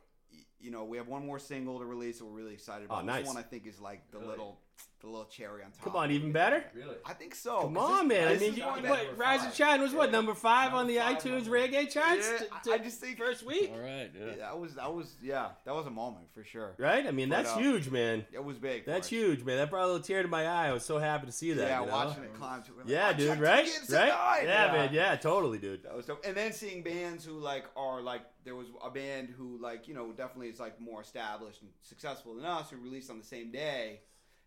[0.59, 3.03] you know, we have one more single to release that we're really excited about.
[3.03, 3.19] Oh, nice.
[3.19, 4.31] This one I think is like the Really?
[4.31, 4.59] little
[5.01, 5.83] the little cherry on top.
[5.85, 6.61] Come on, even better.
[6.75, 6.95] Really?
[7.05, 7.61] I think so.
[7.61, 8.27] Come on, this- man.
[8.27, 9.45] I mean, you, what, Rise five.
[9.47, 11.51] and Shine was what number five on the five iTunes number.
[11.51, 12.29] reggae charts?
[12.29, 14.11] Yeah, t- I t- just think first week, All right.
[14.13, 14.35] Yeah.
[14.39, 16.75] that was that was yeah that was a moment for sure.
[16.77, 17.07] right?
[17.07, 18.25] I mean, But, that's uh, huge, man.
[18.33, 18.85] It was big.
[18.85, 19.09] That's us.
[19.09, 19.55] huge, man.
[19.55, 20.67] That brought a little tear to my eye.
[20.67, 21.65] I was so happy to see that.
[21.67, 21.91] Yeah, you know?
[21.93, 22.71] watching it climb to.
[22.73, 23.27] like, Yeah, "Oh, dude.
[23.29, 23.65] Chuck Right?
[23.65, 24.09] Gibson Right?
[24.09, 24.89] died!" Yeah, man.
[24.93, 25.83] Yeah, totally, dude.
[25.83, 26.25] That was dope.
[26.25, 29.93] And then seeing bands who like are like there was a band who like you
[29.93, 33.49] know definitely is like more established and successful than us who released on the same
[33.51, 34.01] day,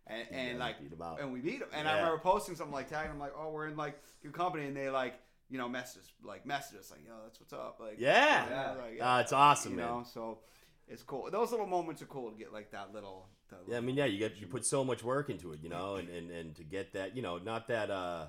[0.07, 1.19] and, You and guys like beat 'em out.
[1.21, 1.69] and we beat them.
[1.73, 4.65] And I remember posting something like tagging them like oh we're in like good company
[4.65, 5.15] and they like
[5.49, 8.43] you know messaged us like messaged us like yo that's what's up like Yeah.
[8.45, 9.87] you know, like, Ah, it's awesome, you man.
[9.87, 10.39] know so
[10.87, 11.29] it's cool.
[11.31, 13.27] Those little moments are cool to get like that little.
[13.49, 15.69] that Yeah, I mean, yeah, you get you put so much work into it, you
[15.69, 18.27] know, and, and, and to get that, you know, not that, uh,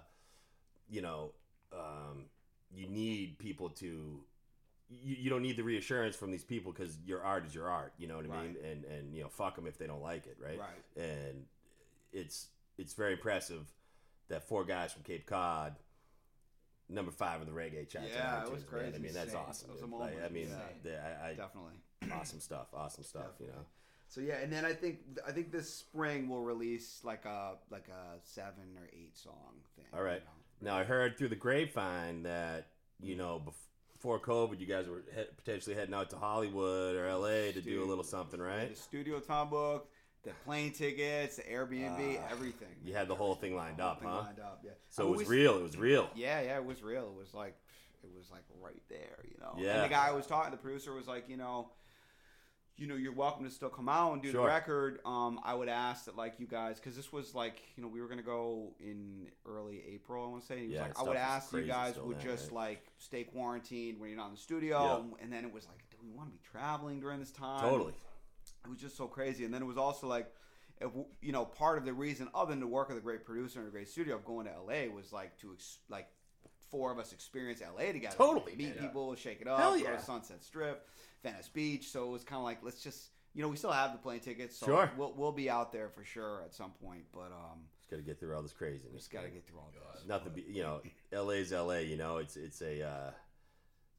[0.89, 1.33] you know,
[1.73, 2.27] um,
[2.73, 4.21] you need people to,
[4.89, 7.93] you, you don't need the reassurance from these people because your art is your art,
[7.99, 10.27] you know what I mean, and and you know, fuck them if they don't like
[10.27, 10.59] it, right?
[10.61, 11.05] Right.
[11.05, 11.47] And
[12.15, 12.49] it's
[12.79, 13.67] it's very impressive
[14.29, 15.75] that four guys from Cape Cod.
[16.89, 18.09] Number five in the reggae charts.
[18.13, 18.71] on Yeah, it was man.
[18.71, 18.97] crazy.
[18.97, 19.41] I mean, that's Insane.
[19.49, 19.71] awesome.
[19.71, 19.95] It was a dude.
[19.95, 20.25] Like.
[20.25, 20.49] I mean.
[20.53, 22.13] I, I, definitely.
[22.13, 22.67] awesome stuff.
[22.75, 23.33] Awesome stuff.
[23.41, 23.53] You know.
[24.07, 27.89] So yeah, and then I think I think this spring we'll release like a like
[27.89, 29.87] a seven or eight song thing.
[29.93, 30.21] All right.
[30.61, 30.73] you know.
[30.73, 32.69] Now I heard through the grapevine that
[33.01, 33.19] you mm.
[33.19, 33.43] know
[34.05, 37.83] before COVID, you guys were he- potentially heading out to Hollywood or LA to do
[37.83, 38.69] a little something, right?
[38.69, 39.89] The studio time book,
[40.25, 42.69] the plane tickets, the Airbnb, Ah, everything.
[42.85, 44.23] You had the whole thing lined Whole up, thing huh?
[44.23, 44.71] Lined up, yeah.
[44.89, 45.57] So I it was real.
[45.59, 46.09] It was real.
[46.15, 47.05] Yeah, yeah, it was real.
[47.15, 47.57] It was like
[48.03, 49.55] it was like right there, you know.
[49.59, 49.75] Yeah.
[49.77, 51.71] And the guy I was talking, the producer was like, you know,
[52.77, 54.43] you know, you're welcome to still come out and do Sure.
[54.43, 54.99] the record.
[55.07, 58.01] Um, I would ask that like you guys, because this was like, you know, we
[58.03, 60.25] were gonna go in early April.
[60.25, 60.59] I want to say.
[60.59, 62.53] He was Yeah, like, I would ask you guys would just right?
[62.71, 65.97] like stay quarantined when you're not in the studio, and then it was like, do
[66.03, 67.61] we want to be traveling during this time?
[67.63, 67.95] Totally.
[68.65, 69.45] It was just so crazy.
[69.45, 70.33] And then it was also like,
[70.81, 70.91] if,
[71.23, 73.69] you know, part of the reason, other than the work of the great producer and
[73.69, 76.09] a great studio, of going to LA was like to ex- like
[76.71, 78.17] four of us experience LA together.
[78.17, 78.87] Totally, meet man.
[78.89, 80.89] people, shake it up, Hell go to Sunset Strip,
[81.23, 81.89] Venice Beach.
[81.91, 83.11] So it was kind of like let's just.
[83.37, 84.93] You know, we still have the plane tickets, so Sure.
[84.97, 87.03] we'll, we'll be out there for sure at some point.
[87.13, 88.93] But um, Just got to get through all this craziness.
[88.95, 90.07] just got to get through all this.
[90.07, 90.35] Nothing.
[90.35, 90.81] Be, you know,
[91.13, 91.79] LA's LA.
[91.79, 92.83] You know, it's it's a.
[92.83, 93.11] Uh,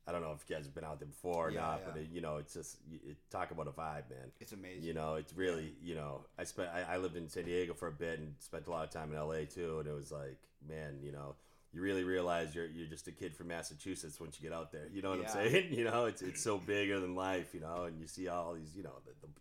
[0.07, 1.91] I don't know if you guys have been out there before or Yeah, not, yeah.
[1.91, 4.31] but it, you know, it's just it, talk about a vibe, man.
[4.39, 4.83] It's amazing.
[4.83, 6.21] You know, it's really you know.
[6.37, 8.83] I spent I, I lived in San Diego for a bit and spent a lot
[8.83, 10.37] of time in LA too, and it was like,
[10.67, 11.35] man, you know,
[11.73, 14.87] you really realize you're you're just a kid from Massachusetts once you get out there.
[14.93, 15.25] You know what Yeah.
[15.27, 15.67] I'm saying?
[15.73, 17.53] You know, it's it's so bigger than life.
[17.53, 19.33] You know, and you see all these, you know, the the,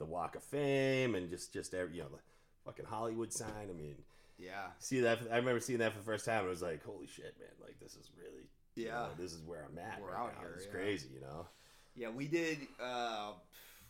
[0.00, 2.18] the Walk of Fame and just just every, you know the
[2.66, 3.68] fucking Hollywood sign.
[3.70, 3.96] I mean,
[4.38, 6.40] yeah, see that I remember seeing that for the first time.
[6.40, 7.48] and It was like, holy shit, man!
[7.62, 8.92] Like this is really, you Yeah.
[8.92, 10.00] know, this is where I'm at.
[10.00, 10.40] We're right out now.
[10.40, 10.70] here, It's yeah.
[10.72, 11.46] crazy, you know.
[11.94, 12.08] yeah.
[12.10, 13.32] We did uh,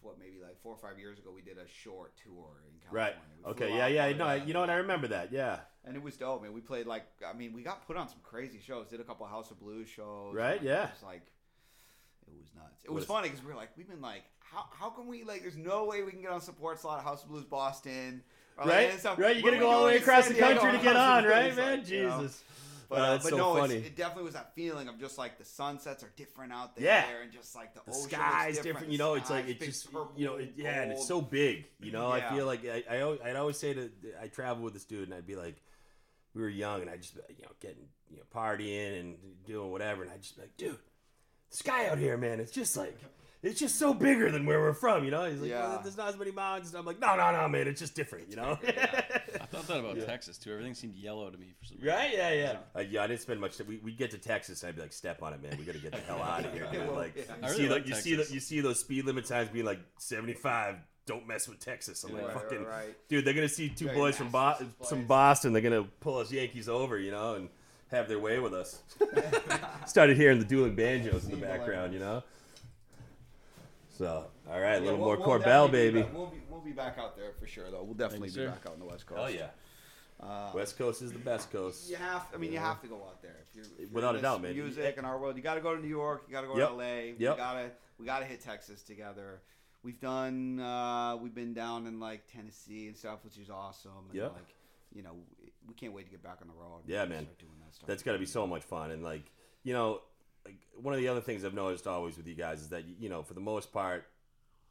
[0.03, 1.31] what maybe like four or five years ago.
[1.35, 3.15] We did a short tour in Right.
[3.15, 3.45] California.
[3.45, 3.77] We Okay.
[3.77, 3.87] Yeah.
[4.09, 4.17] Yeah.
[4.17, 4.25] No.
[4.25, 4.49] of I, that.
[4.49, 4.71] you know what?
[4.71, 5.33] I remember that.
[5.33, 5.61] Yeah.
[5.87, 6.53] And it was dope, man.
[6.53, 8.87] We played like I mean, we got put on some crazy shows.
[8.89, 10.35] Did a couple House of Blues shows.
[10.35, 10.85] Right, yeah.
[10.89, 11.23] It was like
[12.27, 12.81] it was nuts.
[12.85, 15.25] It was is- funny because we were like, we've been like, how how can we
[15.25, 15.43] like?
[15.43, 18.23] There's no way we can get on support slot at House of Blues Boston.
[18.57, 19.19] Or, like, Right.
[19.19, 19.37] Right.
[19.37, 21.79] You gotta go all the way across the country to get on, right, man?
[21.81, 22.29] Like, you know?
[22.89, 25.45] But, Uh, uh, but so no, it definitely was that feeling of just like the
[25.45, 27.23] sunsets are different out there, Yeah.
[27.23, 28.91] and just like the, The sky's different.
[28.91, 31.67] You know, it's like it's just you know, it, yeah, and it's so big.
[31.81, 32.29] You know, Yeah.
[32.31, 33.91] I feel like I, I always, I'd always say to
[34.23, 35.57] I travel with this dude, and I'd be like,
[36.35, 39.17] we were young, and I just you know getting you know partying and
[39.47, 40.79] doing whatever, and I just be like, dude,
[41.51, 42.99] the sky out here, man, it's just like.
[43.45, 45.29] It's just so bigger than where we're from, you know.
[45.31, 45.69] He's like, Yeah.
[45.69, 46.75] well, there's not as many mountains.
[46.75, 48.59] I'm like, no, no, no, man, it's just different, you know.
[48.67, 50.05] I thought that about Yeah.
[50.07, 50.51] Texas too.
[50.53, 51.93] Everything seemed yellow to me for some reason.
[51.95, 52.11] Right?
[52.15, 52.57] Yeah, yeah.
[52.75, 53.67] Uh, yeah, I didn't spend much time.
[53.69, 55.57] We would get to Texas, and I'd be like, "Step on it, man.
[55.59, 57.87] We got to get the hell out of here." dude." Like, you really see, like
[57.89, 60.77] you see, you see those speed limit signs being like seventy-five.
[61.07, 62.03] Don't mess with Texas.
[62.05, 63.09] I'm like, Right, fucking, right, right.
[63.09, 63.27] dude.
[63.27, 65.07] They're gonna see two Very boys from Bo- Massachusetts from.
[65.07, 65.53] Boston.
[65.53, 67.51] They're gonna pull us Yankees over, you know, and
[67.91, 68.81] have their way with us.
[69.87, 72.23] Started hearing the dueling banjos in the background, you know.
[73.97, 76.09] So, all right, a Yeah, little we'll- more we'll Korbel, definitely be baby.
[76.17, 77.83] We'll be, we'll be back out there for sure, though.
[77.85, 78.51] We'll definitely Thank be sir.
[78.51, 79.21] back out on the West Coast.
[79.21, 79.51] Hell yeah.
[80.21, 81.89] Uh, West Coast is the best coast.
[81.91, 83.37] You have, I mean, you have to go out there.
[83.51, 84.55] If you're, if you're Without a doubt, man.
[84.55, 86.25] Music in our world, you got to go to New York.
[86.29, 86.69] You got to go Yep.
[86.69, 86.85] to LA.
[87.13, 87.37] We Yep.
[87.37, 89.43] gotta, we gotta hit Texas together.
[89.83, 94.07] We've done, uh, we've been down in like Tennessee and stuff, which is awesome.
[94.11, 94.33] And Yep.
[94.33, 94.55] like,
[94.95, 95.15] you know,
[95.69, 96.83] we can't wait to get back on the road.
[96.87, 97.25] Yeah, man.
[97.25, 97.87] start doing that stuff.
[97.87, 98.91] That's got to be so much fun.
[98.93, 99.31] And like,
[99.63, 100.01] you know,
[100.45, 103.09] like one of the other things I've noticed always with you guys is that you
[103.09, 104.07] know, for the most part,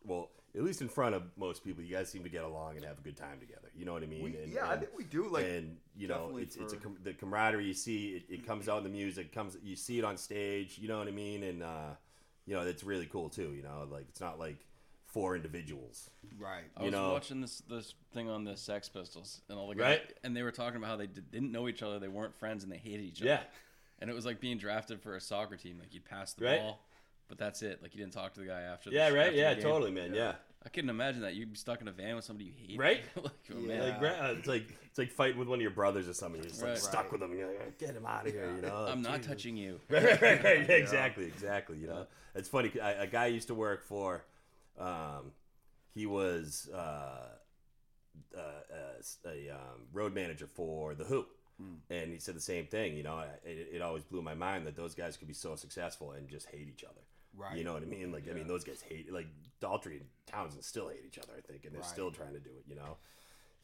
[0.06, 2.86] well, at least in front of most people, you guys seem to get along and
[2.86, 3.70] have a good time together.
[3.76, 4.24] You know what I mean?
[4.24, 5.28] We, and, yeah, I think we do.
[5.28, 8.10] Like, and you know, definitely it's it's a com- the camaraderie you see.
[8.30, 9.34] It, it comes out in the music.
[9.34, 10.78] Comes you see it on stage.
[10.78, 11.42] You know what I mean?
[11.44, 11.90] And uh,
[12.46, 13.54] you know, it's really cool too.
[13.56, 14.58] You know, like it's not like
[15.08, 16.10] four individuals.
[16.40, 16.64] right.
[16.78, 19.76] I You was know- watching this this thing on the Sex Pistols and all the
[19.76, 20.14] guys, Right.
[20.24, 22.64] and they were talking about how they did, didn't know each other, they weren't friends,
[22.64, 23.30] and they hated each other.
[23.30, 23.42] Yeah.
[24.04, 24.10] Other.
[24.10, 25.78] And it was like being drafted for a soccer team.
[25.80, 26.60] Like you'd pass the Right.
[26.60, 26.80] ball,
[27.28, 27.82] but that's it.
[27.82, 28.90] Like you didn't talk to the guy after.
[28.90, 29.10] The, Yeah.
[29.10, 29.18] Right.
[29.20, 29.54] after the Yeah.
[29.56, 29.64] game.
[29.64, 30.14] Totally, man.
[30.14, 30.36] Yeah.
[30.66, 32.80] I couldn't imagine that you'd be stuck in a van with somebody you hate.
[32.80, 33.04] Right?
[33.16, 33.68] like, oh, Yeah.
[33.68, 34.02] man.
[34.02, 36.42] Like, uh, it's like it's like fighting with one of your brothers or something.
[36.42, 36.78] You're just like Right.
[36.78, 37.12] stuck Right.
[37.12, 37.32] with them.
[37.32, 38.50] And you're like, get him out of here.
[38.56, 38.86] You know.
[38.90, 39.28] I'm not Jesus.
[39.28, 39.80] touching you.
[39.90, 40.70] right, right, right, right.
[40.70, 41.78] Yeah, exactly, exactly.
[41.78, 42.72] You know, it's funny.
[42.80, 44.24] I, a guy I used to work for,
[44.78, 45.34] um,
[45.94, 46.78] he was uh,
[48.38, 51.26] uh, uh, a um, road manager for the Who,
[51.62, 51.78] Mm.
[51.90, 52.96] and he said the same thing.
[52.98, 56.12] You know, it, it always blew my mind that those guys could be so successful
[56.14, 57.02] and just hate each other.
[57.36, 57.58] Right.
[57.58, 58.12] You know what I mean?
[58.12, 59.28] Like, I mean, those guys hate like
[59.62, 61.34] Daltrey and Townshend still hate each other.
[61.38, 61.90] I think, and they're Right.
[61.90, 62.64] still trying to do it.
[62.68, 62.98] You know.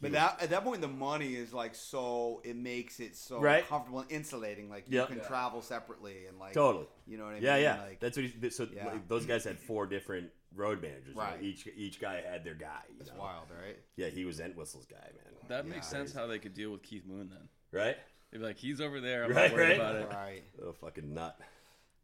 [0.02, 3.67] But that at that point, the money is like so it makes it so Right.
[3.67, 4.69] comfortable and insulating.
[4.69, 5.08] Like you Yep.
[5.10, 5.23] can Yeah.
[5.28, 6.88] travel separately and like Totally.
[7.06, 7.43] You know what I mean?
[7.43, 7.82] yeah.
[7.82, 8.49] Like, That's what he.
[8.49, 8.88] So Yeah.
[8.88, 11.10] like, those guys had four different road managers.
[11.10, 11.43] you know, Right.
[11.43, 12.82] Each each guy had their guy.
[12.89, 13.19] You it's know?
[13.19, 13.78] wild, right?
[13.97, 15.36] Yeah, he was Entwistle's guy, man.
[15.49, 15.69] That Yeah.
[15.73, 17.49] makes sense how they could deal with Keith Moon then.
[17.71, 17.97] Right?
[18.32, 19.23] They'd be like, he's over there.
[19.25, 19.75] I'm Right, not worried right.
[19.75, 20.10] about it.
[20.13, 20.43] Right.
[20.63, 21.39] Oh, fucking nut.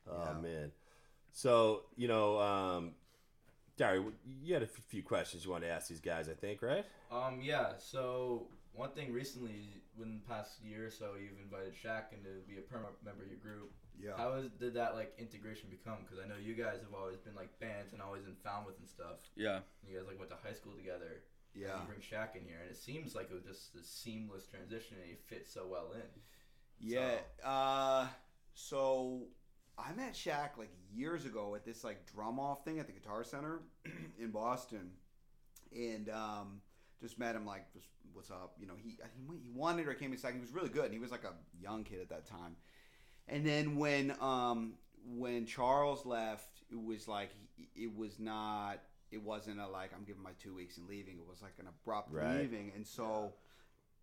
[0.09, 0.41] Oh Yeah.
[0.41, 0.71] man.
[1.31, 2.91] So you know, um,
[3.77, 4.03] Gary,
[4.41, 6.85] you had a few questions you wanted to ask these guys, I think, right?
[7.11, 7.73] Um, yeah.
[7.77, 12.39] So one thing recently, within the past year or so, you've invited Shaq in to
[12.47, 13.71] be a permanent member of your group.
[13.99, 14.11] Yeah.
[14.17, 15.99] How is, did that like integration become?
[16.03, 18.87] Because I know you guys have always been like bands and always in Falmouth and
[18.87, 19.19] stuff.
[19.35, 19.59] Yeah.
[19.87, 21.23] You guys like went to high school together.
[21.55, 21.67] Yeah.
[21.67, 24.97] You bring Shaq in here, and it seems like it was just a seamless transition,
[25.01, 26.01] and he fit so well in.
[26.79, 27.17] Yeah.
[27.43, 28.07] Uh,
[28.53, 29.21] so
[29.77, 33.23] I met Shaq like years ago at this like drum off thing at the Guitar
[33.23, 33.61] Center
[34.19, 34.91] in Boston,
[35.73, 36.61] and um,
[37.01, 37.65] just met him like
[38.13, 38.73] what's up, you know.
[38.81, 40.39] He he he wanted or came in second.
[40.39, 40.85] He was really good.
[40.85, 42.55] And he was like a young kid at that time,
[43.27, 44.73] and then when um
[45.05, 47.31] when Charles left, it was like
[47.75, 48.79] it was not.
[49.11, 51.17] It wasn't a like I'm giving my two weeks and leaving.
[51.17, 52.39] It was like an abrupt Right.
[52.39, 53.33] leaving, and so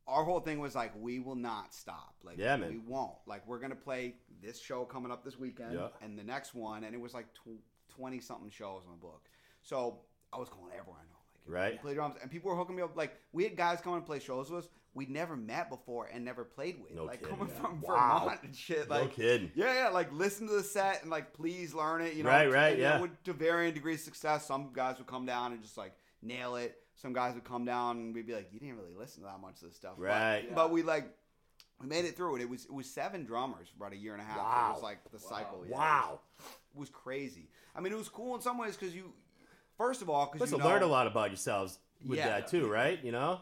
[0.08, 2.70] our whole thing was like we will not stop like Yeah, man.
[2.70, 5.88] we won't like we're gonna play this show coming up this weekend Yeah.
[6.00, 7.26] and the next one and it was like
[7.94, 9.28] 20 something shows on the book
[9.62, 10.00] so
[10.32, 11.80] i was calling everyone i know like Right.
[11.80, 14.18] Play drums and people were hooking me up like we had guys come and play
[14.18, 17.52] shows with us we'd never met before and never played with No like kidding, coming
[17.52, 17.62] man.
[17.62, 18.18] from Wow.
[18.20, 19.50] vermont and shit no like kidding.
[19.54, 22.14] yeah, yeah, like listen to the set and like please learn it.
[22.14, 22.96] You know, Right, right, yeah.
[22.96, 25.94] know, with- to varying degrees of success, some guys would come down and just like
[26.20, 26.78] nail it.
[26.94, 29.40] Some guys would come down and we'd be like, you didn't really listen to that
[29.40, 30.54] much of this stuff, But- Right.
[30.54, 31.06] But, we like
[31.80, 32.42] we made it through it.
[32.42, 34.36] It was it was seven drummers for about a year and a half.
[34.70, 35.64] It was like the cycle.
[35.66, 36.20] Yeah, Wow.
[36.74, 37.48] it was crazy.
[37.74, 39.12] I mean, it was cool in some ways because you,
[39.78, 42.28] first of all, because you to know, learn a lot about yourselves with Yeah.
[42.28, 43.02] that too, right?
[43.02, 43.40] You know?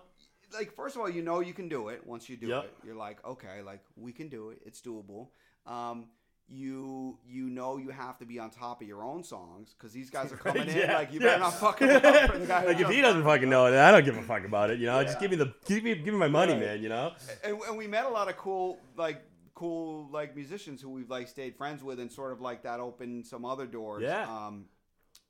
[0.54, 2.06] Like first of all, you know you can do it.
[2.06, 2.64] Once you do Yep.
[2.64, 4.60] it, you're like, okay, like we can do it.
[4.64, 5.28] It's doable.
[5.66, 6.06] Um,
[6.52, 10.10] you you know you have to be on top of your own songs because these
[10.10, 12.80] guys are coming in like you better not fucking up for the guy who like
[12.80, 14.80] if he doesn't fucking know it, I don't give a fuck about it.
[14.80, 16.60] You know, just give me the give me give me my money, Right.
[16.62, 16.82] man.
[16.82, 17.12] You know?
[17.44, 19.22] and, and we met a lot of cool like
[19.54, 23.26] cool like musicians who we've like stayed friends with and sort of like that opened
[23.26, 24.22] some other doors Yeah.
[24.28, 24.64] um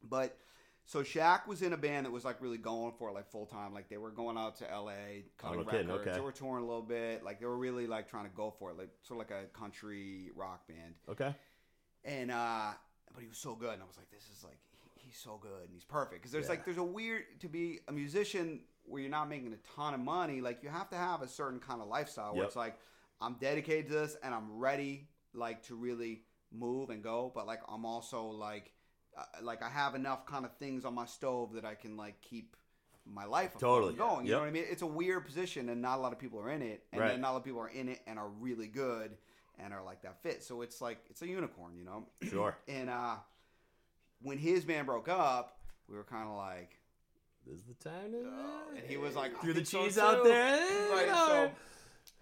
[0.08, 0.36] but
[0.90, 3.46] so Shaq was in a band that was like really going for it like full
[3.46, 6.12] time like they were going out to LA cutting Oh, kidding, records okay.
[6.14, 8.70] they were touring a little bit like they were really like trying to go for
[8.70, 11.32] it like sort of like a country rock band Okay.
[12.04, 12.70] and uh
[13.14, 14.58] but he was so good and i was like this is like
[14.96, 16.50] he- he's so good and he's perfect because there's Yeah.
[16.50, 20.00] like there's a weird to be a musician where you're not making a ton of
[20.00, 22.46] money like you have to have a certain kind of lifestyle where Yep.
[22.48, 22.76] it's like
[23.20, 26.22] i'm dedicated to this and i'm ready like to really
[26.52, 28.72] move and go but like i'm also like
[29.18, 32.20] uh, like i have enough kind of things on my stove that i can like
[32.20, 32.56] keep
[33.06, 33.94] my life Totally.
[33.94, 34.36] going you Yep.
[34.38, 36.50] know what i mean it's a weird position and not a lot of people are
[36.50, 37.08] in it and Right.
[37.08, 39.16] then not a lot of people are in it and are really good
[39.58, 42.56] and are like that fit so it's like it's a unicorn you know Sure.
[42.68, 43.16] and uh,
[44.22, 46.78] when his band broke up, we were kind of like,
[47.46, 48.12] This is the time.
[48.12, 50.00] To, Oh, and he was like, threw the think so cheese too.
[50.02, 50.90] out there.
[50.92, 51.50] Right, so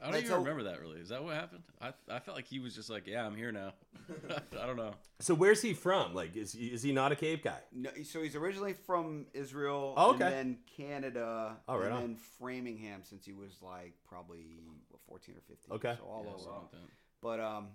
[0.01, 1.01] I don't That's even a- remember that really.
[1.01, 1.63] Is that what happened?
[1.81, 3.73] I I felt like he was just like, yeah, I'm here now.
[4.63, 4.95] I don't know.
[5.21, 6.15] So where's he from?
[6.15, 7.59] Like, is he, is he not a Cape guy?
[7.75, 10.25] no, so he's originally from Israel, Oh, okay.
[10.25, 12.01] and then Canada, Oh, right and on.
[12.01, 15.73] then Framingham since he was like probably what, 14 or 15.
[15.77, 15.95] Okay.
[15.99, 16.51] so all Yeah, over.
[16.51, 16.79] like that.
[17.21, 17.67] But um,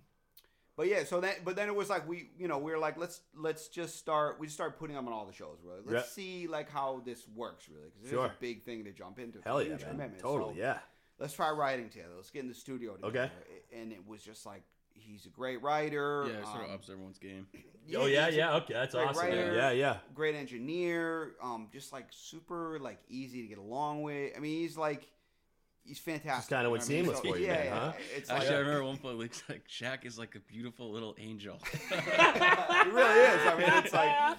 [0.78, 2.98] but yeah, so then but then it was like we you know we were like
[2.98, 5.82] let's let's just start we just started putting them on all the shows really.
[5.86, 6.14] Let's Yeah.
[6.24, 8.26] see like how this works really because it's Sure.
[8.28, 9.40] a big thing to jump into.
[9.40, 9.92] A Hell yeah, huge man.
[9.92, 10.22] commitment.
[10.22, 10.80] Totally, So yeah.
[11.20, 12.14] Let's try writing together.
[12.16, 13.20] Let's get in the studio together.
[13.26, 13.80] Okay.
[13.80, 16.26] And it was just like he's a great writer.
[16.28, 17.48] Yeah, it sort of um, ups everyone's game.
[17.98, 18.56] oh yeah, yeah.
[18.58, 19.22] Okay, that's awesome.
[19.22, 19.56] writer.
[19.56, 19.98] Yeah, yeah.
[20.14, 21.32] Great engineer.
[21.42, 24.34] Um, just like super like easy to get along with.
[24.36, 25.08] I mean, he's like
[25.86, 26.34] he's fantastic.
[26.36, 27.04] Just kinda went what I mean?
[27.06, 27.80] seamless for you yeah, then, yeah.
[27.80, 27.92] huh?
[28.16, 31.16] It's Actually, like, I remember one point, like, like Shaq is like a beautiful little
[31.20, 31.60] angel.
[31.90, 31.96] he
[32.90, 33.48] really is.
[33.48, 34.38] I mean, it's like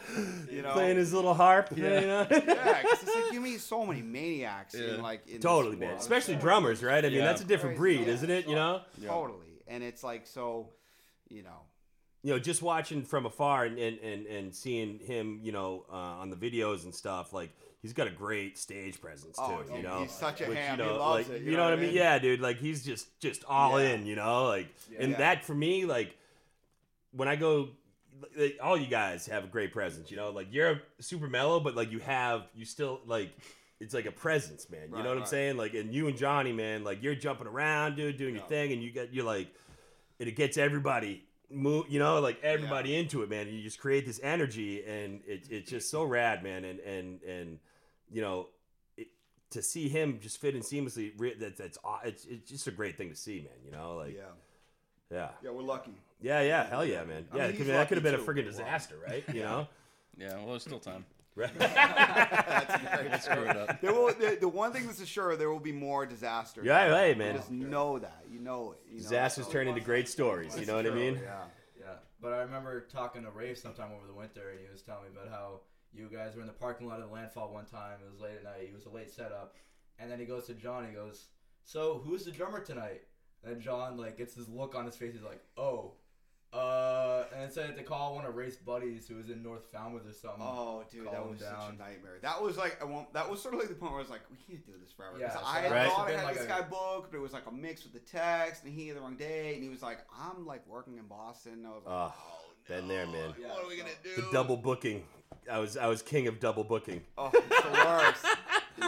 [0.51, 0.73] you know.
[0.73, 1.71] Playing his little harp.
[1.77, 2.01] Yeah.
[2.01, 2.27] You know?
[2.31, 4.95] yeah, 'cause it's like you meet so many maniacs Yeah.
[4.95, 5.89] in like in totally, man.
[5.91, 6.01] world.
[6.01, 7.05] Especially drummers, right?
[7.05, 7.25] I mean, Yeah.
[7.27, 8.15] that's a different breed, Yeah.
[8.15, 8.47] isn't it?
[8.49, 8.83] You know.
[9.05, 10.69] totally, and it's like so,
[11.29, 11.61] you know,
[12.23, 15.95] you know, just watching from afar and and, and, and seeing him, you know, uh,
[15.95, 17.51] on the videos and stuff, like
[17.85, 19.65] he's got a great stage presence oh, too.
[19.71, 20.79] Oh, you know, he's such a Which, ham.
[20.79, 21.95] You He know, loves like, it, You, know, what I mean?
[21.95, 22.41] Yeah, dude.
[22.41, 23.91] Like he's just just all Yeah.
[23.91, 24.07] in.
[24.07, 25.19] You know, like and Yeah.
[25.19, 26.17] that for me, like
[27.13, 27.69] when I go.
[28.37, 30.31] Like, all you guys have a great presence, you know.
[30.31, 33.31] Like you're super mellow, but like you have, you still like,
[33.81, 34.89] it's like a presence, man.
[34.89, 35.57] You Right, know what I'm saying?
[35.59, 38.83] Like, and you and Johnny, man, like you're jumping around, dude, doing your thing, and
[38.83, 39.49] you get, you're like,
[40.21, 44.07] and it gets everybody move you know like everybody into it man you just create
[44.07, 47.59] this energy and it, it's just so rad man and and and
[48.15, 48.49] you know
[48.97, 49.09] it,
[49.51, 53.11] to see him just fit in seamlessly, that, that's it's, it's just a great thing
[53.11, 54.23] to see man you know like yeah,
[55.11, 55.95] yeah yeah, we're lucky.
[56.23, 58.19] yeah yeah hell yeah man I yeah mean, it could, that could have been a
[58.19, 59.69] lucky, freaking disaster right you know
[60.17, 61.05] yeah, well, there's still time.
[61.37, 63.81] right That's Screw it up.
[63.81, 66.65] There will the, the one thing that's assured there will be more disasters.
[66.65, 67.35] Yeah, hey, You man.
[67.35, 68.23] just know that.
[68.31, 68.79] You know it.
[68.89, 71.43] You know disasters so- turn into great stories you know what i mean Yeah.
[71.81, 75.05] Yeah, but I remember talking to Rafe sometime over the winter, and he was telling
[75.05, 75.61] me about how
[75.95, 77.99] you guys were in the parking lot of the landfall one time.
[78.07, 78.63] It was late at night.
[78.69, 79.55] It was a late setup,
[79.99, 80.87] and then he goes to John.
[80.87, 81.27] He goes,
[81.65, 83.03] "So who's the drummer tonight?"
[83.43, 85.13] And then John like gets this look on his face.
[85.15, 85.93] He's like, "Oh."
[86.53, 90.13] Uh, and said to call one of Ray's buddies who was in North Falmouth or
[90.13, 90.41] something.
[90.41, 91.75] Oh, dude, that Calm was such down.
[91.75, 92.19] a nightmare.
[92.23, 94.11] That was like, I won't, that was sort of like the point where I was
[94.11, 95.15] like, we can't do this forever.
[95.19, 95.91] 'Cause Yeah, so I had Right.
[95.91, 97.93] thought I had like this a- guy booked, but it was like a mix with
[97.93, 100.97] the text, and he had the wrong day, and he was like, I'm like working
[100.97, 101.55] in Boston.
[101.55, 102.15] And I was like, oh,
[102.69, 103.35] been there, man.
[103.37, 104.15] Yeah, what are we gonna do?
[104.23, 105.05] The double booking.
[105.51, 107.03] I was I was king of double booking.
[107.19, 108.25] Oh, it's the worst.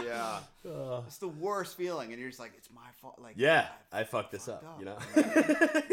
[0.05, 3.19] yeah, Uh, it's the worst feeling, and you're just like, it's my fault.
[3.21, 4.73] Like, yeah, I, I fucked this fucked up.
[4.73, 4.79] up.
[4.79, 4.97] You know.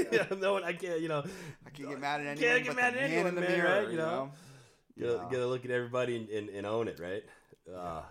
[0.12, 0.64] yeah, no one.
[0.64, 1.00] I can't.
[1.00, 1.24] You know.
[1.66, 2.38] I can't get mad at anyone.
[2.38, 3.90] Can't get but mad the at anyone, in the man, mirror, right?
[3.90, 4.31] You know?
[4.98, 5.18] Gotta, Yeah.
[5.31, 7.24] gotta look at everybody and, and, and own it, right?
[7.74, 8.05] Ah,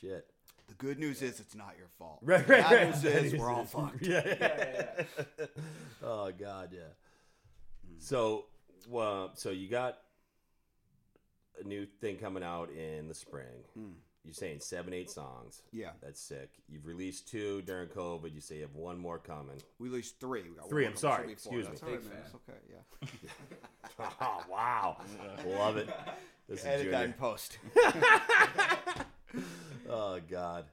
[0.00, 0.26] shit.
[0.68, 2.18] The good news is it's not your fault.
[2.22, 2.88] Right, The right, bad right.
[2.90, 4.02] news That is is- we're all fucked.
[4.06, 4.22] Yeah.
[4.26, 5.04] Yeah,
[5.38, 5.46] yeah,
[6.02, 6.80] oh God, yeah.
[7.98, 8.46] So,
[8.88, 9.98] well, so you got
[11.62, 13.64] a new thing coming out in the spring.
[13.78, 13.92] Mm.
[14.24, 15.62] You're saying seven, eight songs.
[15.70, 16.48] Yeah, That's sick.
[16.66, 18.34] You've released two during COVID.
[18.34, 19.60] You say you have one more coming.
[19.78, 20.44] we released three.
[20.48, 21.26] We got Three, one I'm coming, so sorry.
[21.26, 21.58] we four.
[21.60, 21.88] Excuse That's me.
[21.88, 22.22] all right, Big man.
[22.22, 22.30] fan.
[22.96, 23.28] It's okay.
[24.00, 24.08] Yeah.
[24.22, 24.96] oh wow,
[25.58, 25.90] love it.
[26.48, 27.58] This is Edit that in post.
[29.88, 30.64] Oh God.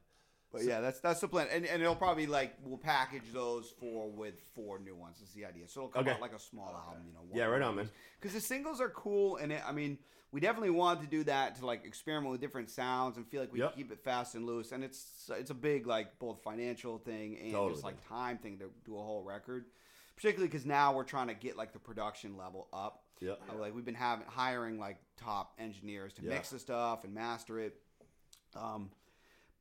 [0.51, 4.09] But yeah, that's that's the plan, and and it'll probably like we'll package those four
[4.09, 5.21] with four new ones.
[5.21, 5.67] Is the idea?
[5.67, 6.11] So it'll come Okay.
[6.11, 7.21] out like a small album, you know.
[7.33, 7.89] Yeah, right on, man.
[8.19, 9.97] Because the singles are cool, and it, I mean,
[10.33, 13.53] we definitely wanted to do that to like experiment with different sounds and feel like
[13.53, 13.75] we Yep.
[13.75, 14.73] keep it fast and loose.
[14.73, 17.71] And it's it's a big like both financial thing and Totally.
[17.71, 19.65] just like time thing to do a whole record.
[20.17, 23.03] Particularly because now we're trying to get like the production level up.
[23.21, 23.35] Yeah.
[23.49, 26.29] Uh, Like we've been having hiring like top engineers to Yeah.
[26.29, 27.75] mix the stuff and master it.
[28.55, 28.91] Um,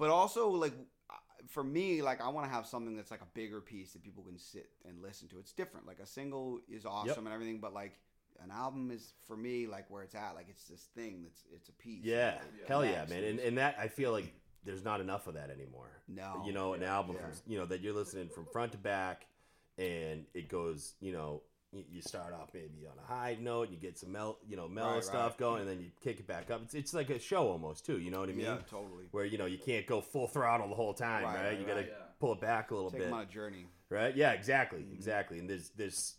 [0.01, 0.73] but also like
[1.09, 1.15] uh,
[1.49, 4.25] for me, like I want to have something that's like a bigger piece that people
[4.25, 5.39] can sit and listen to.
[5.39, 5.87] It's different.
[5.87, 7.99] Like a single is awesome and everything, but like
[8.43, 10.35] an album is for me like where it's at.
[10.35, 12.05] Like it's this thing that's it's a piece.
[12.05, 12.31] Yeah.
[12.31, 13.23] It Hell yeah, man.
[13.23, 14.33] And and that I feel like
[14.65, 15.91] there's not enough of that anymore.
[16.09, 17.23] no, you know, an album, Yeah.
[17.29, 19.27] from, you know, that you're listening from front to back,
[19.79, 23.97] and it goes, you know, you, start off maybe on a high note, you get
[23.99, 25.39] some mel, you know, mellow Right, stuff right.
[25.39, 26.63] going, and then you kick it back up.
[26.65, 27.99] It's, it's like a show almost too.
[28.01, 28.47] You know what I mean?
[28.47, 29.05] yeah, totally.
[29.13, 31.59] Where you know you can't go full throttle the whole time, Right, right?
[31.61, 31.95] you gotta yeah.
[32.19, 33.67] pull it back a little Take bit, on a journey.
[33.89, 34.15] right?
[34.17, 34.95] Yeah, exactly, Mhm.
[34.95, 35.39] exactly.
[35.39, 36.17] And there's there's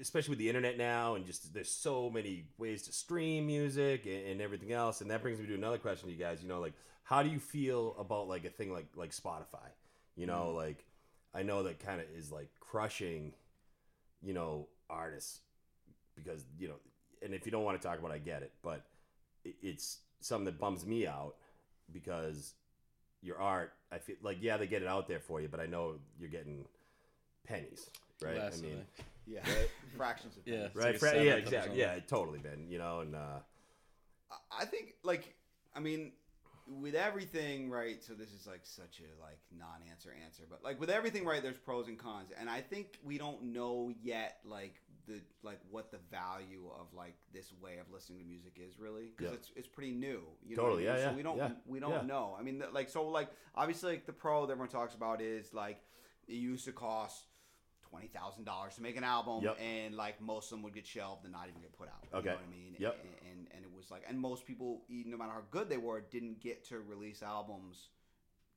[0.00, 4.26] especially with the internet now, and just there's so many ways to stream music and,
[4.26, 5.00] and everything else.
[5.02, 6.42] And that brings me to another question, to you guys.
[6.42, 6.72] You know, like
[7.02, 9.68] how do you feel about like a thing like like Spotify?
[10.16, 10.56] You know, Mm.
[10.56, 10.84] like
[11.34, 13.34] I know that kind of is like crushing,
[14.24, 15.40] you know, artists
[16.16, 16.74] because you know,
[17.22, 18.84] and if you don't want to talk about, it, I get it, but
[19.44, 21.34] it's something that bums me out
[21.92, 22.54] because
[23.22, 25.66] your art, I feel like yeah, they get it out there for you, but I
[25.66, 26.64] know you're getting
[27.46, 27.90] pennies,
[28.22, 28.36] right?
[28.36, 29.04] Less I mean, it.
[29.26, 29.40] Yeah,
[29.96, 30.54] fractions of Yeah.
[30.54, 30.66] pennies.
[30.66, 30.90] It's right?
[30.92, 31.78] like Fra- yeah, exactly.
[31.78, 32.66] Yeah, totally, man.
[32.68, 33.38] You know, and uh,
[34.30, 35.34] I- I think like
[35.74, 36.12] I mean
[36.66, 40.88] with everything right so this is like such a like non-answer answer but like with
[40.88, 44.74] everything right there's pros and cons and I think we don't know yet like
[45.06, 49.12] the like what the value of like this way of listening to music is really
[49.14, 49.36] because Yeah.
[49.38, 50.94] it's it's pretty new you know I Totally, mean?
[50.94, 52.00] yeah, so yeah, we don't yeah, we don't yeah.
[52.02, 55.52] know I mean like so like obviously like the pro that everyone talks about is
[55.52, 55.82] like
[56.26, 57.24] it used to cost
[57.90, 59.58] twenty thousand dollars to make an album, Yep.
[59.62, 62.02] and like most of them would get shelved and not even get put out.
[62.12, 62.24] Okay.
[62.24, 62.76] You know what I mean?
[62.78, 62.92] Yep.
[62.92, 63.13] And, and and it
[63.84, 67.22] was like, and most people, no matter how good they were, didn't get to release
[67.22, 67.88] albums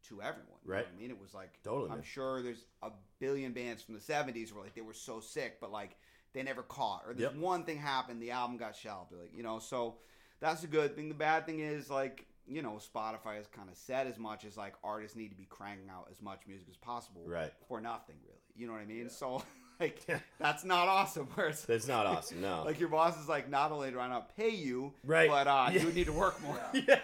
[0.07, 0.59] to everyone.
[0.63, 0.79] You Right.
[0.79, 1.11] know what I mean?
[1.11, 4.75] It was like Totally, I'm sure there's a billion bands from the '70s where like
[4.75, 5.97] they were so sick, but like
[6.33, 7.35] they never caught, or this Yep.
[7.35, 9.11] one thing happened, the album got shelved.
[9.11, 9.97] Like you know, so
[10.39, 11.09] that's a good thing.
[11.09, 14.55] The bad thing is like you know Spotify has kind of said as much as
[14.55, 17.51] like artists need to be cranking out as much music as possible right.
[17.67, 18.39] for nothing really.
[18.55, 19.03] You know what I mean?
[19.03, 19.09] Yeah.
[19.09, 19.43] So
[19.79, 20.05] like
[20.39, 21.25] that's not awesome.
[21.35, 22.41] Where it's That's not awesome.
[22.41, 22.63] No.
[22.65, 25.29] like your boss is like not only do I not pay you, Right.
[25.29, 25.83] but uh, Yeah.
[25.83, 26.59] you need to work more.
[26.73, 26.99] yeah.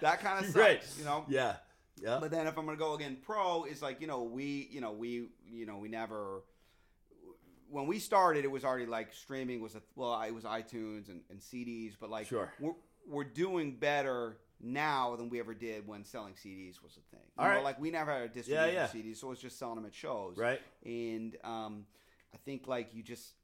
[0.00, 0.56] that kind of sucks.
[0.56, 0.82] Right.
[0.98, 1.24] You know.
[1.28, 1.56] Yeah.
[2.02, 2.18] Yeah.
[2.20, 4.92] But then if I'm gonna go again pro, is like you know we you know
[4.92, 6.42] we you know we never.
[7.70, 11.22] When we started, it was already like streaming was a well, it was iTunes and,
[11.30, 12.52] and CDs, but like Sure.
[12.60, 12.74] we're
[13.08, 17.24] we're doing better now than we ever did when selling CDs was a thing.
[17.36, 17.64] You All know, right.
[17.64, 18.84] like we never had a distribution yeah.
[18.84, 20.60] of CDs, so it was just selling them at shows Right.
[20.84, 21.86] and um,
[22.34, 23.34] I think like you just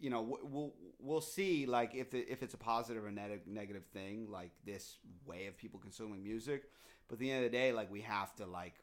[0.00, 3.84] you know we'll we'll see like if it, if it's a positive or neg- negative
[3.92, 4.96] thing like this
[5.26, 6.64] way of people consuming music
[7.08, 8.74] but at the end of the day like we have to like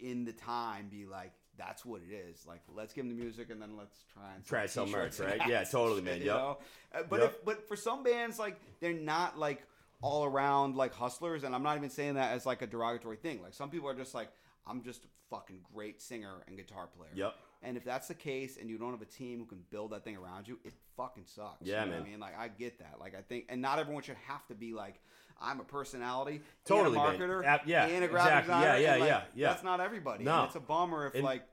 [0.00, 3.48] in the time be like that's what it is like let's give them the music
[3.50, 5.40] and then let's try and Try to sell merch, right?
[5.48, 6.22] Yeah, totally, man.
[6.24, 6.58] know?
[6.94, 7.30] Uh, but Yep.
[7.30, 9.62] if but for some bands like they're not like
[10.04, 13.42] all around like hustlers, and I'm not even saying that as like a derogatory thing.
[13.42, 14.28] Like some people are just like,
[14.66, 17.10] I'm just a fucking great singer and guitar player.
[17.14, 17.34] Yep.
[17.62, 20.04] And if that's the case, and you don't have a team who can build that
[20.04, 21.66] thing around you, it fucking sucks.
[21.66, 22.00] Yeah, you know man.
[22.00, 22.96] What I mean, like I get that.
[23.00, 25.00] Like I think, and not everyone should have to be like,
[25.40, 28.54] I'm a personality, Totally, and a marketer, Ab- yeah, and a graphic exactly.
[28.54, 28.66] designer.
[28.66, 29.48] Yeah, yeah, and, like, yeah, yeah.
[29.48, 30.24] That's not everybody.
[30.24, 30.36] No.
[30.40, 31.44] And it's a bummer if And- like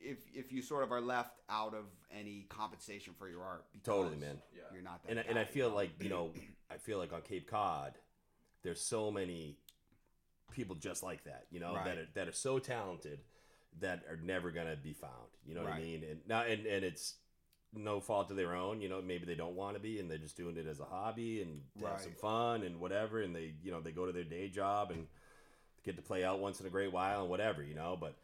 [0.00, 3.66] if if you sort of are left out of any compensation for your art.
[3.72, 4.38] Because Totally, man.
[4.56, 4.62] Yeah.
[4.72, 5.10] You're not that.
[5.10, 5.76] and guy, and I you feel know?
[5.76, 6.30] like you know,
[6.70, 7.94] I feel like on Cape Cod,
[8.62, 9.56] there's so many
[10.52, 13.20] people just like that, you know, that are that are so talented
[13.80, 15.12] that are never gonna be found.
[15.46, 16.04] You know what I mean?
[16.04, 17.14] And now, and and it's
[17.74, 18.80] no fault of their own.
[18.80, 20.84] You know, maybe they don't want to be, and they're just doing it as a
[20.84, 23.20] hobby and to have some fun and whatever.
[23.22, 25.06] And they, you know, they go to their day job and
[25.84, 27.62] get to play out once in a great while and whatever.
[27.62, 28.14] You know, but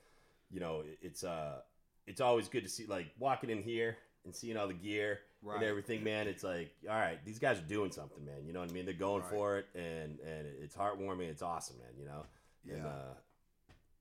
[0.51, 1.61] you know, it- it's uh,
[2.07, 5.57] it's always good to see like walking in here and seeing all the gear Right.
[5.57, 6.27] and everything, man.
[6.27, 8.47] It's like, all right, these guys are doing something, man.
[8.47, 8.85] You know what I mean?
[8.87, 9.31] They're going Right.
[9.31, 11.29] for it, and and it's heartwarming.
[11.29, 11.89] It's awesome, man.
[11.99, 12.27] You know,
[12.71, 12.89] and Yeah.
[12.89, 13.15] uh,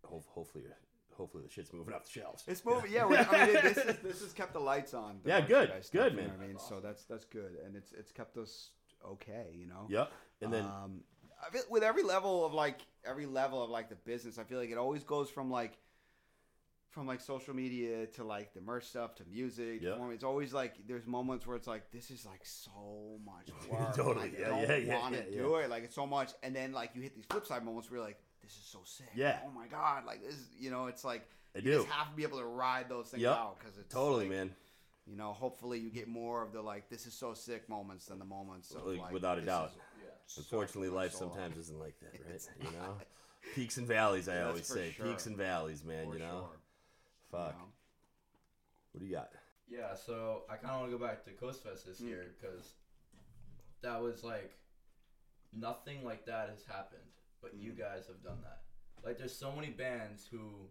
[0.05, 0.63] ho- hopefully,
[1.17, 2.43] hopefully the shit's moving up the shelves.
[2.47, 2.91] It's moving.
[2.91, 5.19] Yeah, we I mean, it, this is this has kept the lights on.
[5.23, 6.37] the Yeah, good, merchandise good, you know man.
[6.37, 8.71] what I mean, so that's that's good, and it's it's kept us
[9.05, 9.47] okay.
[9.53, 9.85] You know.
[9.89, 10.11] Yep.
[10.41, 11.03] And then um,
[11.45, 14.59] I feel, with every level of like every level of like the business, I feel
[14.59, 15.77] like it always goes from like
[16.93, 19.81] from like social media to like the merch stuff to music.
[19.81, 19.95] Yeah.
[20.11, 23.95] It's always like there's moments where it's like this is like so much work.
[23.95, 25.69] Totally, Like, yeah, I don't yeah, yeah, want to yeah, do it.
[25.69, 28.05] Like it's so much, and then like you hit these flip side moments where you're
[28.07, 29.07] like, this is so sick.
[29.15, 29.39] Yeah.
[29.45, 30.05] Oh my god.
[30.05, 31.71] Like this, is- you know, it's like I you do.
[31.77, 33.31] just have to be able to ride those things Yep.
[33.35, 34.55] out because it's totally, like, man.
[35.05, 38.19] You know, hopefully you get more of the like this is so sick moments than
[38.19, 39.71] the moments of Like, without a doubt.
[39.71, 40.09] is Yeah.
[40.37, 41.29] Unfortunately, my life soul.
[41.29, 42.41] sometimes isn't like that, right?
[42.71, 42.95] You know,
[43.55, 44.29] peaks and valleys.
[44.29, 45.05] I always say sure.
[45.07, 46.05] peaks and valleys, man.
[46.07, 46.57] For you know, sure,
[47.37, 47.57] fuck.
[47.57, 47.65] know?
[48.91, 49.31] What do you got?
[49.67, 52.07] Yeah, so I kind of want to go back to Coast Fest this Mm.
[52.07, 52.73] year because
[53.81, 54.53] that was like
[55.51, 57.01] nothing like that has happened,
[57.41, 57.77] but you Mm.
[57.79, 58.61] guys have done that.
[59.03, 60.69] Like, there's so many bands who,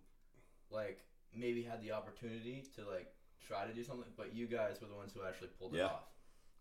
[0.70, 1.04] like,
[1.34, 3.14] maybe had the opportunity to like
[3.46, 5.86] try to do something, but you guys were the ones who actually pulled it Yeah.
[5.86, 6.08] off.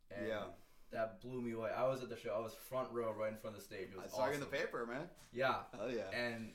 [0.09, 0.47] And Yeah.
[0.91, 1.71] that blew me away.
[1.71, 2.33] I was at the show.
[2.35, 3.91] I was front row, right in front of the stage.
[3.91, 4.59] It was I saw you in the awesome.
[4.59, 5.09] paper, man.
[5.31, 6.09] Yeah, Hell yeah.
[6.11, 6.53] and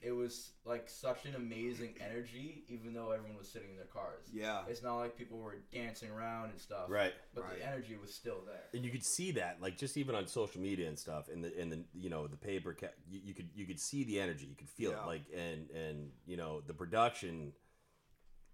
[0.00, 4.26] it was like such an amazing energy, even though everyone was sitting in their cars.
[4.32, 4.62] Yeah.
[4.68, 6.88] It's not like people were dancing around and stuff.
[6.88, 7.12] Right.
[7.34, 7.58] But Right.
[7.58, 8.64] the energy was still there.
[8.74, 11.58] and you could see that like just even on social media and stuff and the
[11.60, 14.46] and the you know the paper ca- you, you could you could see the energy
[14.46, 15.02] you could feel Yeah.
[15.02, 17.52] it like and and you know the production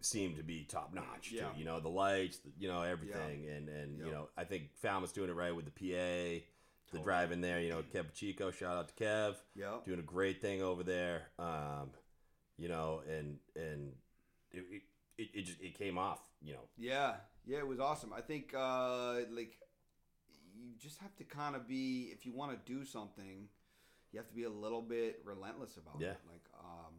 [0.01, 1.49] seemed to be top notch Yeah.
[1.51, 4.07] too you know the lights the, you know everything and and Yeah.
[4.07, 6.45] you know I think Falmouth's doing it right with the PA
[6.91, 7.05] the Totally.
[7.05, 10.41] drive in there you know Kev Pacheco shout out to Kev Yeah, doing a great
[10.41, 11.91] thing over there um
[12.57, 13.93] you know and and
[14.53, 14.83] it, it,
[15.19, 17.15] it, it just it came off you know Yeah.
[17.47, 18.13] Yeah, it was awesome.
[18.13, 19.59] I think uh like
[20.57, 23.49] you just have to kind of be if you want to do something,
[24.13, 26.11] you have to be a little bit relentless about Yeah.
[26.13, 26.21] it.
[26.29, 26.95] Like um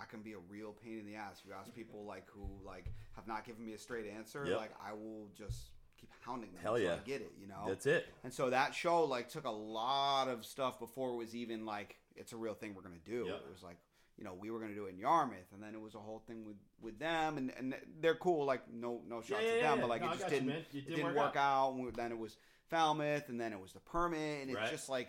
[0.00, 1.40] I can be a real pain in the ass.
[1.40, 4.56] If you ask people like who like have not given me a straight answer, Yep.
[4.56, 5.72] like I will just
[6.02, 6.94] keep hounding them Hell yeah.
[6.94, 7.64] I get it, you know.
[7.66, 11.34] that's it And so that show like took a lot of stuff before it was
[11.34, 13.24] even like it's a real thing we're gonna do.
[13.26, 13.36] Yeah.
[13.36, 13.78] It was like
[14.18, 16.22] you know we were gonna do it in Yarmouth, and then it was a whole
[16.26, 18.44] thing with with them, and and they're cool.
[18.44, 20.64] Like no no shots at them, but like No, it just didn't man.
[20.72, 21.72] It didn't work, out.
[21.74, 22.36] and Then it was
[22.68, 24.70] Falmouth, and then it was the permit, and it's Right.
[24.70, 25.08] just like.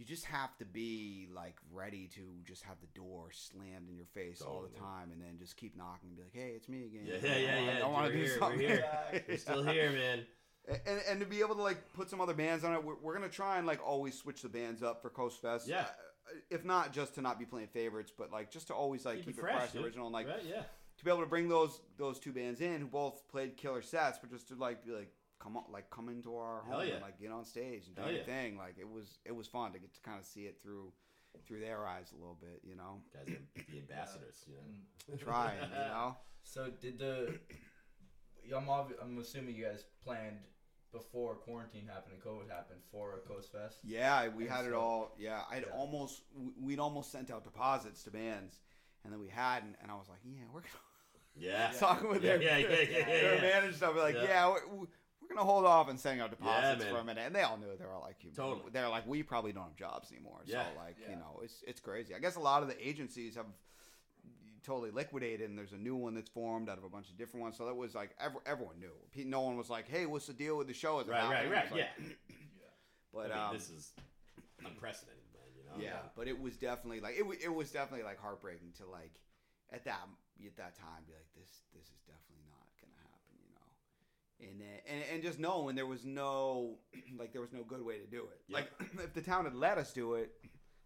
[0.00, 4.06] You just have to be like ready to just have the door slammed in your
[4.06, 6.86] face all the time, and then just keep knocking and be like, "Hey, it's me
[6.86, 7.84] again." Yeah, yeah, yeah, yeah.
[7.84, 8.60] I want We're to do here, we're something.
[8.60, 8.84] here.
[9.28, 10.20] We're still here, man.
[10.86, 13.12] And, and to be able to like put some other bands on it, we're, we're
[13.12, 15.68] gonna try and like always switch the bands up for Coast Fest.
[15.68, 15.80] Yeah.
[15.82, 19.18] Uh, If not just to not be playing favorites, but like just to always like
[19.18, 19.84] keep, it fresh, dude.
[19.84, 20.62] original, and like right, yeah.
[20.96, 24.18] to be able to bring those those two bands in who both played killer sets,
[24.18, 26.94] but just to like be like come on, like come into our home yeah.
[26.94, 28.26] and like get on stage and do Hell your yeah.
[28.26, 28.56] thing.
[28.58, 30.92] Like it was it was fun to get to kind of see it through
[31.46, 33.00] through their eyes a little bit, you know.
[33.14, 35.16] Guys, are the ambassadors, you know.
[35.16, 36.16] Trying, you know.
[36.42, 37.38] so did the?
[38.56, 40.38] I'm obvi- I'm assuming you guys planned
[40.92, 43.78] before quarantine happened and COVID happened for a Coast Fest.
[43.84, 45.14] Yeah, we And had it all.
[45.18, 45.72] Yeah, I'd Yeah.
[45.76, 48.58] almost we- we'd almost sent out deposits to bands,
[49.04, 49.76] and then we hadn't.
[49.82, 50.72] And I was like, yeah, we're gonna
[51.36, 51.70] Yeah.
[51.78, 53.40] talking with Yeah, their, yeah, yeah, yeah, their yeah.
[53.40, 53.94] manager stuff.
[53.94, 54.24] We're like, Yeah.
[54.24, 54.86] yeah, we're, we're
[55.34, 56.92] gonna hold off on sending out deposits man.
[56.94, 57.66] for a minute, and they all knew.
[57.78, 58.70] They were all like, you- Totally.
[58.72, 60.40] They're like, we probably don't have jobs anymore.
[60.44, 60.64] Yeah.
[60.64, 61.10] So like, Yeah.
[61.10, 62.14] you know, it's it's crazy.
[62.14, 63.46] I guess a lot of the agencies have
[64.62, 67.42] totally liquidated, and there's a new one that's formed out of a bunch of different
[67.42, 67.56] ones.
[67.56, 69.24] So that was like ev- everyone knew.
[69.24, 71.00] No one was like, hey, what's the deal with the show?
[71.00, 71.64] Is it Right, right, right.
[71.66, 72.06] It was Yeah.
[73.12, 73.90] But I mean, um, this is
[74.64, 75.50] unprecedented, man.
[75.56, 75.82] You know.
[75.82, 77.26] yeah, but it was definitely like it.
[77.26, 79.10] wa- It was definitely like heartbreaking to like
[79.72, 80.06] at that
[80.46, 81.66] at that time be like this.
[81.74, 83.34] This is definitely not gonna happen.
[83.42, 83.66] You know,
[84.42, 86.78] And, and and just knowing there was no
[87.18, 88.40] like there was no good way to do it.
[88.48, 88.56] Yeah.
[88.58, 88.70] Like
[89.04, 90.32] if the town had let us do it,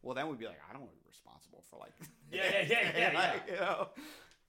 [0.02, 1.92] well then we'd be like, I don't want to be responsible for like
[2.32, 3.18] Yeah, yeah, yeah, yeah, yeah.
[3.18, 3.88] like, you know?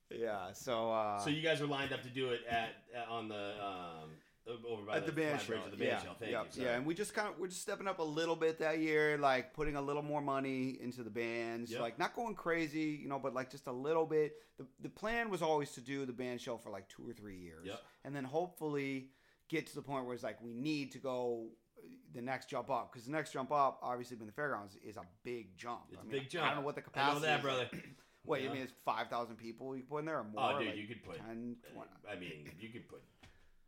[0.10, 0.54] Yeah.
[0.54, 3.54] So uh So you guys were lined up to do it at, at on the
[3.64, 4.10] um
[4.48, 5.58] over by at the band shell.
[5.66, 6.14] of the band yeah.
[6.20, 6.48] Thank yeah, you.
[6.52, 6.68] sorry.
[6.68, 9.18] yeah, and we just kind of we're just stepping up a little bit that year,
[9.18, 11.82] like putting a little more money into the bands, Yep.
[11.82, 14.34] like not going crazy, you know, but like just a little bit.
[14.58, 17.38] The the plan was always to do the band shell for like two or three
[17.38, 17.80] years, Yep.
[18.04, 19.10] and then hopefully
[19.50, 21.82] get to the point where it's like we need to go uh,
[22.14, 25.04] the next jump up because the next jump up, obviously, being the fairgrounds, is a
[25.24, 25.82] big jump.
[25.90, 26.46] It's I a mean, big jump.
[26.46, 27.16] I don't know what the I capacity.
[27.22, 27.44] know that, is.
[27.44, 27.70] brother.
[28.28, 28.48] What Yeah.
[28.48, 28.64] you mean?
[28.64, 30.54] It's five thousand people you put in there or more?
[30.56, 31.18] Oh, dude, like you could put.
[31.18, 31.90] 10, 20.
[32.12, 33.04] I mean, you could put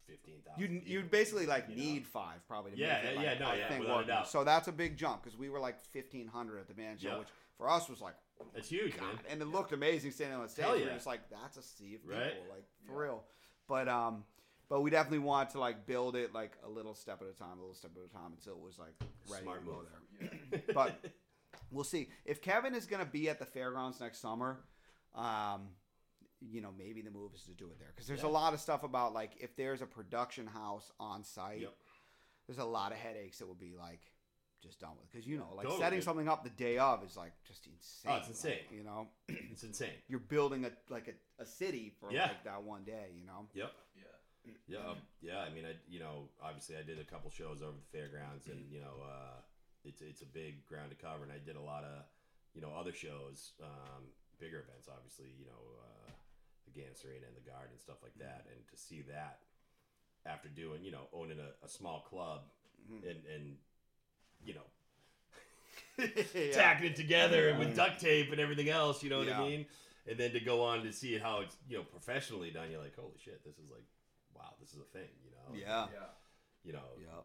[0.07, 0.61] fifteen thousand.
[0.61, 1.81] You'd, you'd basically like you know?
[1.81, 3.97] need five probably to Yeah, make it, yeah, like, yeah, no, yeah, think without a
[3.97, 4.07] work.
[4.07, 4.27] doubt.
[4.29, 7.09] So that's a big jump because we were like fifteen hundred at the band show,
[7.09, 7.19] Yeah.
[7.19, 7.27] which
[7.57, 8.13] for us was like
[8.53, 9.19] That's huge, God, man.
[9.29, 10.65] and it looked amazing standing on the stage.
[10.65, 10.87] Hell We yeah.
[10.87, 12.33] were just like that's a sea of people, Right?
[12.49, 13.23] like for real.
[13.67, 14.23] But um,
[14.69, 17.57] but we definitely want to like build it like a little step at a time,
[17.57, 18.93] a little step at a time until it was like
[19.29, 20.31] ready Smart to go move.
[20.51, 20.61] there.
[20.73, 21.05] But
[21.71, 24.59] we'll see if Kevin is going to be at the fairgrounds next summer.
[25.15, 25.69] Um,
[26.39, 28.29] you know, maybe the move is to do it there because there's Yeah.
[28.29, 31.75] a lot of stuff about like if there's a production house on site, Yep.
[32.47, 34.01] there's a lot of headaches that would be like
[34.61, 37.15] just done with because you know, like Totally, setting something up the day of is
[37.17, 38.11] like just insane.
[38.11, 38.59] Oh, it's insane.
[38.69, 39.07] like, you know,
[39.51, 39.93] it's insane.
[40.07, 42.27] you're building a like a, a city for Yeah.
[42.27, 43.11] like that one day.
[43.15, 43.71] You know, Yep.
[43.95, 44.03] Yeah.
[44.67, 45.39] Yeah, um, yeah.
[45.39, 48.65] I mean, I you know, obviously, I did a couple shows over the fairgrounds, and
[48.71, 49.41] you know, uh,
[49.83, 52.03] it's it's a big ground to cover, and I did a lot of
[52.53, 54.07] you know other shows, um,
[54.39, 56.11] bigger events, obviously, you know, uh,
[56.67, 59.39] the Agganis Arena and the Garden and stuff like that, and to see that
[60.25, 62.41] after doing you know owning a, a small club
[62.91, 63.09] Mhm.
[63.09, 63.57] and and
[64.43, 64.67] you know
[66.33, 66.51] Yeah.
[66.53, 69.41] tacking it together and with duct tape and everything else, you know what Yeah.
[69.41, 69.65] I mean?
[70.09, 72.95] And then to go on to see how it's you know professionally done, you're like,
[72.95, 73.83] holy shit, this is like,
[74.33, 75.55] wow, this is a thing, you know?
[75.59, 76.07] yeah, Yeah.
[76.63, 77.21] You know, yeah.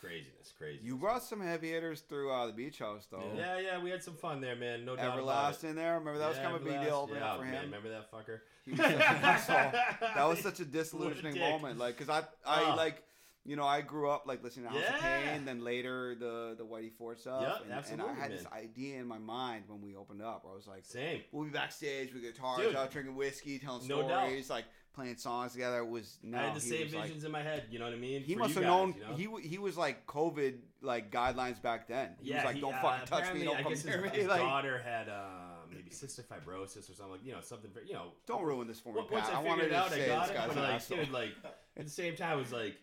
[0.00, 0.80] Craziness, crazy.
[0.82, 3.22] You brought some heavy hitters through uh, the beach house though.
[3.36, 4.84] Yeah, yeah, we had some fun there, man.
[4.84, 5.98] No doubt Everlast in there.
[5.98, 7.62] Remember that was kind of a big deal opening yeah, up for man, him.
[7.64, 8.40] Remember that fucker?
[8.70, 9.72] Was such
[10.14, 11.42] that was such a disillusioning dick.
[11.42, 11.78] moment.
[11.78, 12.74] Like, cause I, I Ah.
[12.76, 13.02] like,
[13.44, 16.64] you know, I grew up like listening to House of Pain, then later the the
[16.64, 17.40] Whitey Ford stuff.
[17.42, 20.44] Yep, and, and I absolutely, had this idea in my mind when we opened up.
[20.44, 21.22] Where I was like, Same.
[21.32, 22.76] we'll be backstage with guitars Dude.
[22.76, 24.26] out, drinking whiskey, telling No doubt.
[24.26, 24.64] stories, like
[24.98, 25.84] playing songs together.
[25.84, 27.64] Was no, I had the same was, like- visions in my head.
[27.70, 28.22] You know what I mean?
[28.22, 29.14] he For must have guys, known You know?
[29.16, 32.10] he w- he was like COVID like guidelines back then.
[32.20, 34.12] He was like, he, "Don't uh, fucking touch me, don't I come guess near his,
[34.12, 35.22] me." his Like, daughter had uh,
[35.70, 37.70] maybe cystic fibrosis or something like you know something.
[37.72, 39.34] very- You know, don't ruin this for me, Once Pat.
[39.36, 40.48] I I, wanted figured it to out, say I got this it.
[40.48, 40.98] But like, asshole.
[40.98, 41.30] dude, like
[41.76, 42.76] at the same time, it was like,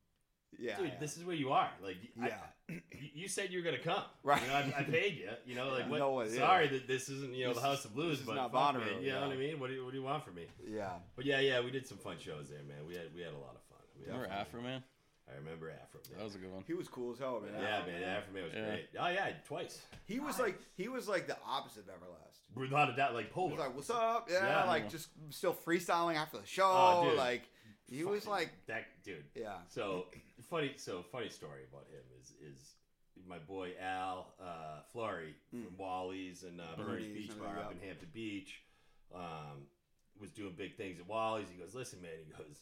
[0.58, 0.98] yeah, dude, yeah.
[1.00, 1.70] this is where you are.
[1.82, 2.36] Like, yeah.
[2.68, 2.80] you,
[3.14, 4.02] you said you were gonna come.
[4.22, 4.40] Right.
[4.42, 5.28] You know, I, I paid you.
[5.46, 5.98] You know, like I what?
[5.98, 6.36] know it is.
[6.36, 8.94] sorry that this isn't you know This the House of Blues, but not fuck, Bonnaroo,
[8.94, 9.60] man, you know what I mean?
[9.60, 10.46] What do you What do you want from me?
[10.68, 10.90] yeah.
[11.14, 12.86] But yeah, yeah, we did some fun shows there, man.
[12.88, 13.78] We had we had a lot of fun.
[13.98, 14.38] We had Remember fun.
[14.38, 14.82] Afro Man?
[15.28, 16.18] I remember Afro Man.
[16.18, 16.62] That was a good one.
[16.66, 17.50] He was cool as hell, man.
[17.60, 18.64] yeah, man, Afro Man was Yeah.
[18.66, 18.88] great.
[18.98, 19.80] Oh yeah, twice.
[20.06, 22.58] He was like he was like the opposite of Everlast.
[22.58, 23.50] Without a doubt, like He polar.
[23.50, 24.64] was like, "What's up?" Yeah, Yeah.
[24.64, 26.70] like just still freestyling after the oh, show.
[27.04, 27.18] Oh, dude.
[27.18, 27.42] like
[27.90, 29.24] he was like, that dude.
[29.34, 30.06] yeah, So
[30.50, 30.72] funny.
[30.76, 32.74] So funny story about him is is
[33.28, 38.08] my boy Al uh, Flurry from Wally's and uh, Bernie's Beach Bar up in Hampton
[38.12, 38.62] Beach.
[39.14, 39.66] Um,
[40.20, 41.48] was doing big things at Wally's.
[41.50, 42.60] He goes, "Listen, man." He goes,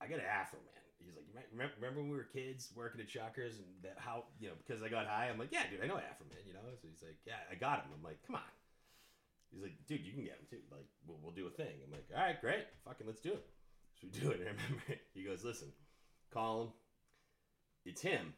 [0.00, 3.00] "I got an Afro, man." He's like, "You remember, remember when we were kids working
[3.00, 5.80] at Chuckers and that how you know because I got high." I'm like, "Yeah, dude,
[5.82, 6.64] I know Afro, man." You know.
[6.80, 8.52] So he's like, "Yeah, I got him." I'm like, "Come on."
[9.52, 10.64] He's like, "Dude, you can get him too.
[10.72, 13.44] Like, we'll, we'll do a thing." I'm like, "All right, great, fucking let's do it."
[14.00, 14.40] So we do it.
[14.40, 15.68] And I remember he goes, "Listen,
[16.32, 16.68] call him.
[17.84, 18.32] It's him,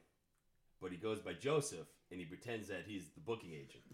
[0.80, 3.84] but he goes by Joseph, and he pretends that he's the booking agent."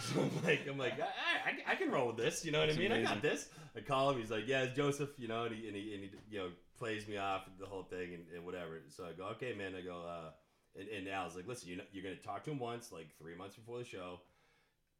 [0.00, 2.44] so I'm like, I'm like, I, I, I can roll with this.
[2.44, 2.92] You know what That's I mean?
[2.92, 3.48] I got this.
[3.76, 4.18] I call him.
[4.18, 6.48] He's like, "Yeah, it's Joseph." You know, and he and he, and he you know
[6.78, 8.80] plays me off the whole thing and, and whatever.
[8.88, 10.30] So I go, "Okay, man." I go, uh,
[10.78, 13.34] and, and Al's like, "Listen, you're not, you're gonna talk to him once, like three
[13.34, 14.20] months before the show.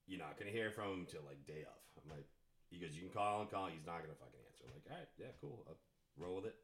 [0.06, 2.26] You're not gonna hear from him until like day of." I'm like,
[2.70, 3.66] he goes, "You can call and call.
[3.66, 5.64] He's not gonna fucking answer." I'm like, "All right, yeah, cool.
[5.68, 5.78] I'll
[6.16, 6.56] roll with it."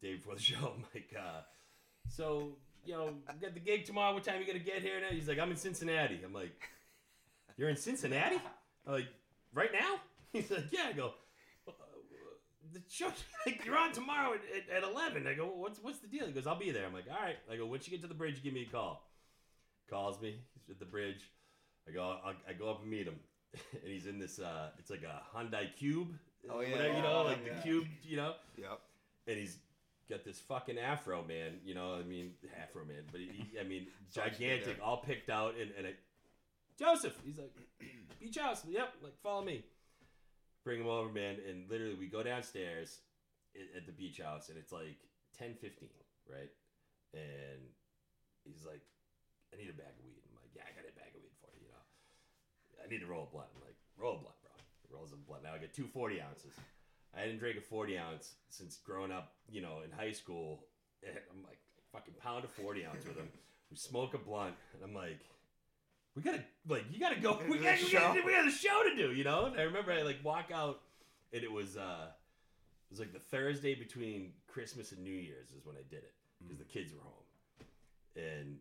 [0.00, 1.40] Day before the show, I'm like, uh,
[2.08, 4.14] "So." You know, we got the gig tomorrow.
[4.14, 4.98] What time you gonna get here?
[4.98, 6.20] Now he's like, I'm in Cincinnati.
[6.24, 6.70] I'm like,
[7.58, 8.40] you're in Cincinnati?
[8.86, 9.08] I'm like,
[9.52, 9.96] right now?
[10.32, 10.86] He's like, yeah.
[10.88, 11.12] I go,
[11.66, 11.72] "Uh,
[12.72, 13.10] the show,
[13.46, 15.26] like, you're on tomorrow at, at, at 11.
[15.26, 16.26] I go, what's what's the deal?
[16.26, 16.86] He goes, I'll be there.
[16.86, 17.36] I'm like, all right.
[17.52, 19.02] I go, once you get to the bridge, give me a call.
[19.90, 20.36] Calls me.
[20.54, 21.30] He's at the bridge.
[21.88, 23.16] I go, I, I go up and meet him,
[23.72, 24.38] and he's in this.
[24.38, 26.08] Uh, it's like a Hyundai Cube.
[26.50, 27.54] Oh, yeah, whatever, you know, like yeah.
[27.54, 28.80] the Cube, you know yep.
[29.26, 29.56] and he's
[30.10, 32.32] got this fucking afro man you know i mean
[32.62, 35.86] afro man but he, i mean Sucks to be gigantic all picked out and, and
[35.86, 35.92] I,
[36.78, 37.52] joseph he's like
[38.20, 39.64] beach house yep like follow me
[40.64, 43.00] bring him over man and literally we go downstairs
[43.76, 44.98] at the beach house, and it's like
[45.36, 45.94] ten fifteen,
[46.28, 46.50] right?
[47.14, 47.60] And
[48.44, 48.82] he's like,
[49.52, 51.36] "I need a bag of weed." I'm like, "Yeah, I got a bag of weed
[51.40, 53.50] for you." You know, I need to roll a blunt.
[53.54, 54.52] I'm like, "Roll a blunt, bro."
[54.90, 55.44] Rolls a blunt.
[55.44, 56.54] Now I get two 40 ounces.
[57.16, 60.64] I hadn't drank a 40 ounce since growing up, you know, in high school.
[61.06, 61.58] And I'm like,
[61.92, 63.28] fucking pound a 40 ounce with him.
[63.70, 65.20] We smoke a blunt, and I'm like,
[66.14, 67.38] we gotta, like, you gotta go.
[67.48, 69.44] We got, we, got, we got a show to do, you know?
[69.46, 70.80] And I remember I, like, walk out,
[71.32, 75.64] and it was, uh, it was like the Thursday between Christmas and New Year's is
[75.64, 77.66] when I did it, because the kids were home.
[78.16, 78.56] And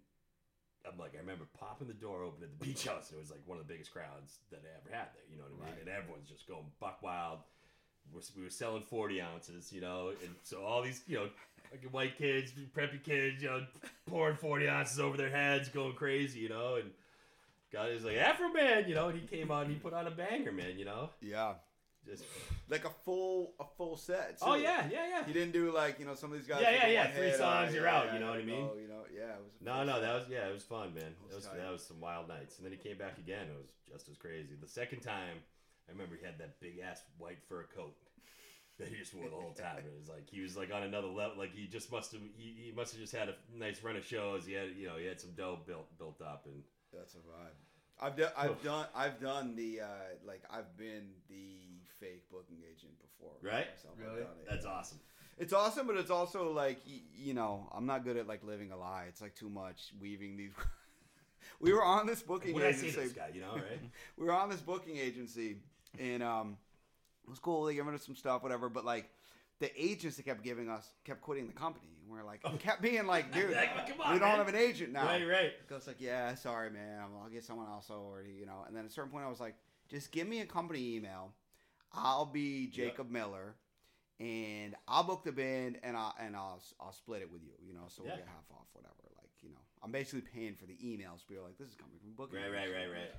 [0.86, 3.32] I'm like, I remember popping the door open at the beach house, and it was
[3.32, 5.24] like one of the biggest crowds that I ever had there.
[5.32, 5.80] You know what I mean?
[5.82, 7.40] And everyone's just going buck wild.
[8.14, 11.28] We're, were selling 40 ounces, you know, and so all these, you know,
[11.92, 13.64] white kids, preppy kids, you know,
[14.10, 16.90] pouring 40 ounces over their heads, going crazy, you know, and
[17.72, 20.08] guy is like Afro man, you know, and he came out and he put on
[20.08, 21.54] a banger, man, you know, Yeah,
[22.08, 22.24] just
[22.70, 24.38] like a full a full set.
[24.42, 25.26] oh yeah, yeah, yeah.
[25.26, 26.62] He didn't do like you know some of these guys.
[26.62, 28.70] Yeah, yeah, yeah, three songs, uh, you're yeah, out, yeah, you know what I mean?
[28.72, 29.34] Oh, you know, yeah.
[29.34, 30.02] It was No, no, set.
[30.04, 31.04] that was yeah, it was fun, man.
[31.22, 33.48] was That was that was some wild nights, and then he came back again.
[33.52, 34.56] It was just as crazy.
[34.62, 35.44] The second time,
[35.88, 37.96] I remember he had that big ass white fur coat
[38.80, 39.80] that he just wore the whole time.
[39.80, 41.38] It was like he was like on another level.
[41.38, 44.06] Like he just must have he, he must have just had a nice run of
[44.06, 44.46] shows.
[44.46, 46.64] He had you know he had some dough built built up, and
[46.94, 47.56] That's a vibe.
[48.00, 48.32] I've done.
[48.38, 48.86] I've done.
[48.96, 49.86] I've done the uh,
[50.26, 50.44] like.
[50.52, 51.58] I've been the
[52.00, 53.34] fake booking agent before.
[53.42, 53.68] Right?
[53.98, 54.22] Really?
[54.22, 55.00] done it, that's awesome.
[55.40, 56.80] It's awesome, but it's also like
[57.16, 59.06] you know, I'm not good at like living a lie.
[59.08, 60.52] It's like too much weaving these.
[61.60, 63.32] we were on this booking What did I say this guy?
[63.34, 63.82] You know, right?
[64.18, 65.58] we were on this booking agency,
[66.00, 66.58] and um,
[67.24, 67.66] it was cool.
[67.66, 68.70] They giving us some stuff, whatever.
[68.70, 69.10] But like,
[69.60, 71.88] the agents that kept giving us kept quitting the company.
[72.02, 73.70] And we're like, kept being like, dude, Like,
[74.04, 74.38] on, we don't man.
[74.38, 75.06] have an agent now.
[75.06, 75.46] right, right.
[75.46, 77.02] It goes like, yeah, sorry, man.
[77.22, 78.64] I'll get someone else already, you know.
[78.68, 79.56] And then at a certain point, I was like,
[79.90, 81.34] just give me a company email.
[81.94, 83.56] I'll be Jacob Miller,
[84.20, 87.74] and I'll book the band, and I and I'll I'll split it with you, you
[87.74, 87.86] know.
[87.88, 88.10] So Yeah.
[88.10, 88.94] we'll get half off, whatever.
[89.18, 91.22] Like, you know, I'm basically paying for the emails.
[91.30, 92.40] You're like, this is coming from booking.
[92.40, 93.12] Right, right, right, right.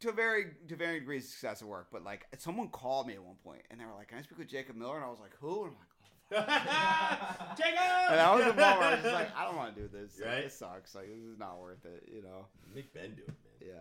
[0.00, 3.22] To very to varying degrees of success at work, but like someone called me at
[3.22, 5.18] one point, and they were like, "Can I speak with Jacob Miller?" And I was
[5.20, 5.96] like, "Who?" And I'm like, "Oh."
[7.56, 8.10] Jacob!
[8.10, 9.88] And that was the moment where I was just like, I don't want to do
[9.88, 10.18] this.
[10.20, 10.44] Like, Right?
[10.44, 10.94] It sucks.
[10.94, 12.08] Like this is not worth it.
[12.14, 12.46] You know.
[12.74, 13.34] Make Ben do it,
[13.64, 13.74] man.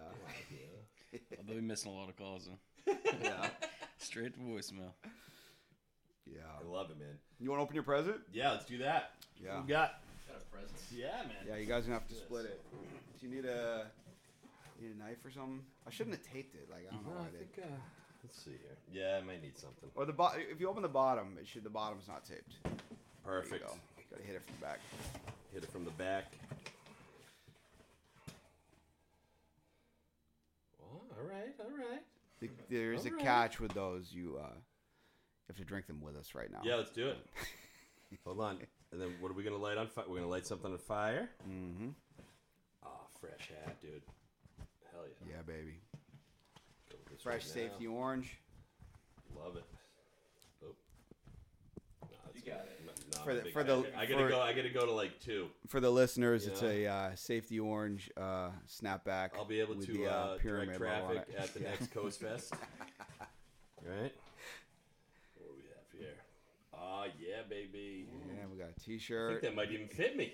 [1.13, 1.19] Yeah.
[1.37, 2.49] I'll be missing a lot of calls.
[2.85, 2.97] Then.
[3.21, 3.49] Yeah.
[3.97, 4.93] Straight to voicemail.
[6.25, 6.41] Yeah.
[6.59, 7.17] I love it, man.
[7.39, 8.17] You want to open your present?
[8.31, 9.11] Yeah, let's do that.
[9.43, 9.55] Yeah.
[9.55, 10.01] What we got?
[10.27, 10.79] Got a present.
[10.91, 11.35] Yeah, man.
[11.47, 11.55] Yeah.
[11.57, 12.61] You guys gonna have to split it.
[13.19, 13.87] Do you need a
[14.81, 15.61] need a knife or something?
[15.85, 16.67] I shouldn't have taped it.
[16.71, 17.53] Like I don't know why I I did.
[17.53, 17.75] think, uh,
[18.23, 18.77] let's see here.
[18.91, 19.89] Yeah, I might need something.
[19.95, 22.53] Or the bo- if you open the bottom, it should the bottom's not taped.
[22.63, 22.79] There you
[23.23, 23.67] Perfect.
[23.67, 23.73] go.
[24.11, 24.79] Gotta hit it from the back.
[25.53, 26.33] Hit it from the back.
[30.81, 32.01] Oh, all right, all right.
[32.39, 33.23] The- There is a Alright.
[33.23, 34.11] catch with those.
[34.13, 34.49] You uh,
[35.47, 36.59] have to drink them with us right now.
[36.63, 37.17] Yeah, let's do it.
[38.25, 38.59] Hold on.
[38.91, 40.05] And then what are we gonna light on fire?
[40.07, 41.29] We're gonna light something on fire.
[41.49, 41.89] Mm-hmm.
[42.85, 44.01] Oh, fresh hat, dude.
[45.29, 45.53] Hell yeah.
[45.53, 45.75] Yeah, baby.
[46.89, 47.69] Go this Fresh right now.
[47.69, 48.37] safety orange.
[49.35, 49.63] Love it.
[50.63, 50.67] Oh.
[52.03, 52.51] No, that's You good.
[52.51, 52.81] got it.
[52.85, 53.81] No, no, For I'm the- big for fan.
[53.81, 54.39] the- I gotta for- go.
[54.41, 55.49] I gotta go to like two.
[55.67, 56.69] For the listeners, it's Yeah.
[56.69, 59.31] a uh, safety orange uh, snapback.
[59.35, 61.35] I'll be able with to the, uh, direct pyramid logo on traffic it.
[61.39, 62.53] at the next Coast Fest.
[63.83, 64.13] right?
[65.35, 66.15] What do we have here?
[66.73, 68.07] Oh yeah, baby.
[68.27, 69.41] Yeah, we got a I think T-shirt.
[69.41, 70.33] that might even fit me.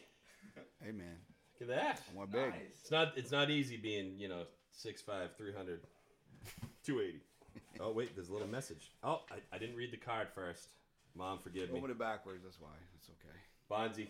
[0.83, 1.17] Hey man,
[1.59, 2.01] Look at that.
[2.11, 2.49] I want big.
[2.49, 2.59] Nice.
[2.81, 3.17] It's not.
[3.17, 4.43] It's not easy being you know
[4.74, 5.80] 6'5", 300,
[6.86, 7.19] 280.
[7.80, 8.91] Oh wait, there's a little message.
[9.03, 10.69] Oh, I, I didn't read the card first.
[11.15, 11.78] Mom, forgive me.
[11.80, 12.43] Open it backwards.
[12.43, 12.74] That's why.
[12.97, 13.38] It's okay.
[13.69, 14.07] Bonzi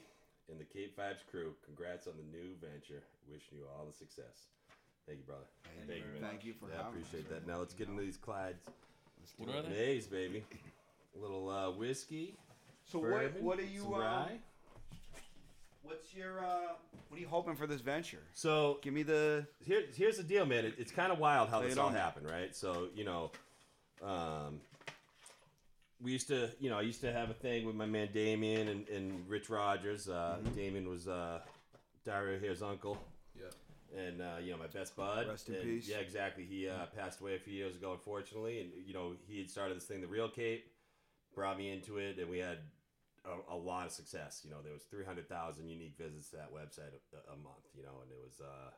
[0.49, 3.03] and the Cape Vibes crew, congrats on the new venture.
[3.29, 4.47] Wishing you all the success.
[5.07, 5.43] Thank you, brother.
[5.63, 6.29] Thank Thank you you, very man.
[6.31, 7.31] Thank you for Yeah, I appreciate us.
[7.31, 7.47] that.
[7.47, 8.63] Now let's get into these Clydes.
[9.19, 9.69] Let's What do are it.
[9.69, 9.75] they?
[9.75, 10.43] Days, baby.
[11.17, 12.35] A little uh, whiskey.
[12.85, 13.09] So what?
[13.11, 13.81] bourbon, What are you?
[13.81, 14.39] some Uh, rye.
[15.83, 16.39] What's your?
[16.43, 16.73] Uh,
[17.09, 18.23] what are you hoping for this venture?
[18.33, 19.45] So Give me the.
[19.63, 20.65] here, here's the deal, man.
[20.65, 22.55] It, it's kind of wild how this all on happened, right?
[22.55, 23.31] So you know,
[24.03, 24.59] um,
[26.01, 28.67] we used to, you know, I used to have a thing with my man Damien
[28.67, 30.09] and, and Rich Rogers.
[30.09, 30.55] Uh, Mm-hmm.
[30.55, 31.39] Damien was uh,
[32.05, 32.97] Dario here's uncle.
[33.37, 33.99] Yeah.
[34.05, 35.27] and uh, you know my best bud.
[35.27, 35.87] Rest in and, peace.
[35.87, 36.45] Yeah, exactly.
[36.45, 39.77] He uh, passed away a few years ago, unfortunately, and you know he had started
[39.77, 40.65] this thing, the Real Cape,
[41.35, 42.57] brought me into it, and we had
[43.25, 44.41] a, a lot of success.
[44.43, 47.67] You know, there was three hundred thousand unique visits to that website a, a month.
[47.75, 48.41] You know, and it was.
[48.41, 48.71] Uh,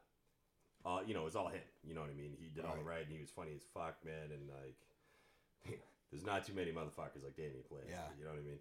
[0.85, 1.61] all, you know, it was all him.
[1.83, 2.37] You know what I mean?
[2.39, 2.97] He did all the Right.
[2.97, 4.29] right, he was funny as fuck, man.
[4.31, 5.79] And like,
[6.11, 7.85] there's not too many motherfuckers like Damien Plays.
[7.89, 8.05] Yeah.
[8.19, 8.59] you know what I mean.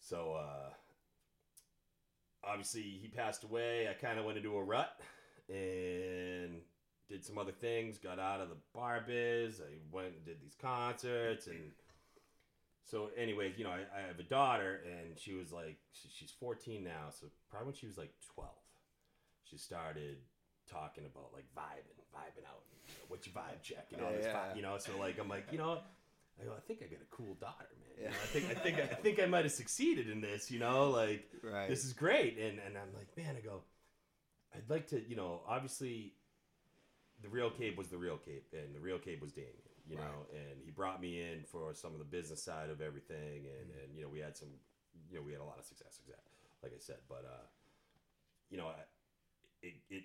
[0.00, 0.70] So uh,
[2.42, 3.88] obviously he passed away.
[3.88, 4.98] I kind of went into a rut
[5.50, 6.60] and
[7.10, 7.98] did some other things.
[7.98, 9.60] Got out of the bar biz.
[9.60, 11.60] I went and did these concerts and
[12.84, 16.84] so anyways, you know, I, I have a daughter, and she was like, she's 14
[16.84, 18.50] now, so probably when she was like 12,
[19.44, 20.18] she started
[20.70, 22.62] talking about like vibing, vibing out.
[22.88, 23.86] You know, what's your vibe check?
[23.90, 24.36] You know, Yeah, this yeah.
[24.36, 24.76] vibe, you know.
[24.78, 25.80] So like, I'm like, you know,
[26.40, 27.96] I go, I think I got a cool daughter, man.
[27.96, 28.10] You Yeah.
[28.10, 30.50] know, I think I think I think I might have succeeded in this.
[30.50, 31.68] You know, like Right.
[31.68, 33.62] this is great, and and I'm like, man, I go,
[34.54, 36.14] I'd like to, you know, obviously,
[37.22, 39.54] the real Cape was the real Cape, and the real Cape was Damien.
[39.88, 43.46] You know, and he brought me in for some of the business side of everything,
[43.46, 43.84] and Mm-hmm.
[43.84, 44.48] and you know, we had some,
[45.10, 46.32] you know, we had a lot of success, exactly,
[46.62, 47.46] like I said, but uh,
[48.50, 48.80] you know, I,
[49.62, 50.04] it it.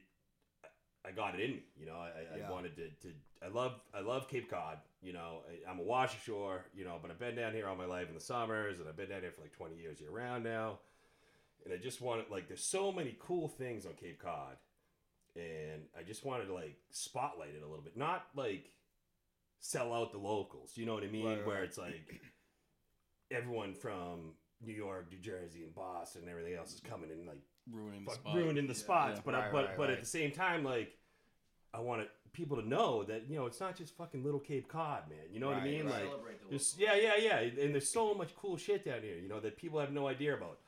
[1.06, 1.96] I got it in me, you know.
[1.96, 2.48] I, I Yeah.
[2.50, 3.14] I wanted to, to.
[3.42, 3.80] I love.
[3.94, 4.80] I love Cape Cod.
[5.02, 6.66] You know, I, I'm a wash ashore.
[6.76, 8.98] You know, but I've been down here all my life in the summers, and I've
[8.98, 10.80] been down here for like 20 years year round now
[11.66, 14.58] and I just wanted like there's so many cool things on Cape Cod,
[15.36, 18.72] and I just wanted to like spotlight it a little bit, not like
[19.60, 20.74] sell out the locals.
[20.76, 21.26] You know what I mean?
[21.26, 21.64] Right, Where right.
[21.66, 22.22] it's like
[23.32, 27.42] everyone from New York, New Jersey, and Boston, and everything else is coming and like
[27.72, 28.36] ruining the spot.
[28.36, 29.16] ruining the spots.
[29.18, 29.22] yeah.
[29.26, 29.92] But I but right, but right.
[29.92, 30.98] at the same time, like
[31.74, 35.04] I want people to know that you know it's not just fucking little Cape Cod,
[35.10, 35.20] man.
[35.32, 35.86] You know what I mean?
[35.86, 36.04] right.
[36.06, 39.40] Like the yeah, yeah, yeah, and there's so much cool shit down here, you know,
[39.40, 40.60] that people have no idea about,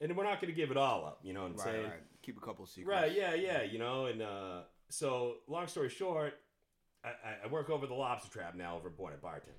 [0.00, 1.20] and we're not going to give it all up.
[1.22, 1.84] You know what I'm Right, saying?
[1.84, 2.00] right.
[2.22, 2.88] Keep a couple secrets.
[3.00, 6.34] Right, yeah, yeah, you know, and uh, so long story short,
[7.24, 9.52] I, I- work over the lobster trap now over at at Barton,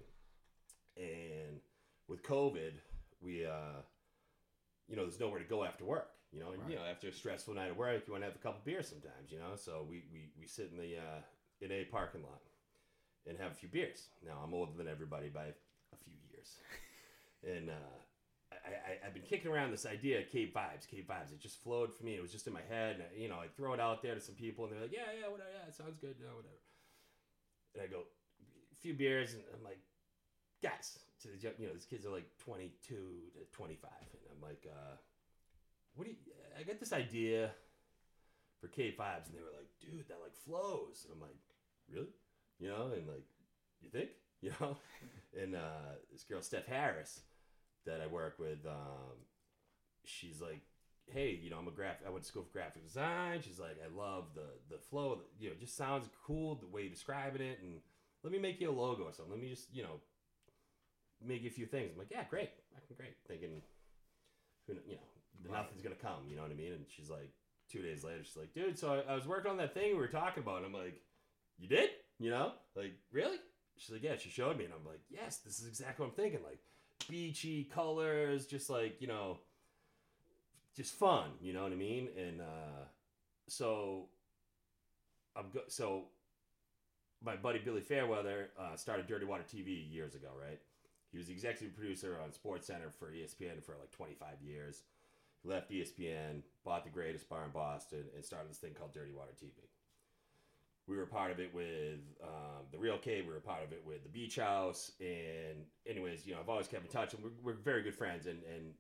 [0.98, 1.60] and
[2.08, 2.72] with COVID,
[3.22, 3.82] we, uh,
[4.88, 7.12] you know, there's nowhere to go after work, you know, and you know, after a
[7.14, 9.86] stressful night of work, you want to have a couple beers sometimes, you know, so
[9.90, 11.22] we we, we sit in the uh,
[11.62, 12.42] in a parking lot
[13.28, 14.08] and have a few beers.
[14.26, 16.58] Now I'm older than everybody by a few years,
[17.58, 17.70] and.
[17.70, 17.74] uh
[18.52, 21.32] I, I, I've been kicking around this idea of Cape Vibes, Cape Vibes.
[21.32, 22.16] It just flowed for me.
[22.16, 22.96] It was just in my head.
[22.96, 24.92] And, I, you know, I throw it out there to some people, and they're like,
[24.92, 26.58] yeah, yeah, whatever, yeah, it sounds good, yeah, whatever.
[27.74, 28.04] And I go,
[28.72, 29.80] a few beers, and I'm like,
[30.62, 33.00] guys, to the, you know, these kids are like 22 to
[33.52, 33.92] 25.
[33.92, 34.96] And I'm like, uh,
[35.96, 36.18] what do you,
[36.58, 37.52] I got this idea
[38.60, 39.28] for Cape Vibes.
[39.28, 41.06] And they were like, dude, that like flows.
[41.06, 41.38] And I'm like,
[41.92, 42.14] really?
[42.60, 43.26] You know, and like,
[43.82, 44.10] you think?
[44.42, 44.78] You know?
[45.38, 47.20] and uh, this girl, Steph Harris,
[47.86, 49.20] that I work with, um,
[50.06, 50.62] she's like,
[51.12, 52.06] hey, you know, I'm a graphic.
[52.08, 53.42] I went to school for graphic design.
[53.42, 55.20] She's like, I love the the flow.
[55.40, 57.60] You know, it just sounds cool the way you're describing it.
[57.62, 57.82] And
[58.24, 59.32] let me make you a logo or something.
[59.34, 60.02] Let me just, you know,
[61.26, 61.92] make you a few things.
[61.94, 63.16] I'm like, yeah, great, fucking great.
[63.28, 63.62] Thinking,
[64.68, 65.02] who, you know,
[65.46, 65.62] Right.
[65.64, 66.28] nothing's gonna come.
[66.30, 66.74] You know what I mean?
[66.74, 67.30] And she's like,
[67.72, 70.00] two days later, she's like, dude, so I, I was working on that thing we
[70.00, 70.58] were talking about.
[70.58, 71.02] And I'm like,
[71.58, 71.92] you did?
[72.20, 73.38] You know, like really?
[73.78, 74.18] She's like, yeah.
[74.18, 76.42] She showed me, and I'm like, yes, this is exactly what I'm thinking.
[76.44, 76.60] Like
[77.08, 79.40] beachy colors, just like you know,
[80.80, 81.32] just fun.
[81.42, 82.08] You know what I mean?
[82.18, 82.86] And uh,
[83.50, 84.06] so
[85.36, 86.04] I'm go- so
[87.22, 90.58] my buddy Billy Fairweather uh, started Dirty Water TV years ago, right?
[91.12, 94.84] He was the executive producer on SportsCenter for ESPN for like 25 years.
[95.44, 99.12] He left ESPN, bought the greatest bar in Boston, and started this thing called Dirty
[99.12, 99.52] Water TV.
[100.88, 103.28] We were part of it with um, the Real Cape.
[103.28, 104.94] We were part of it with the Beach House.
[105.02, 108.28] And anyways, you know, I've always kept in touch, and we're, we're very good friends.
[108.28, 108.74] And and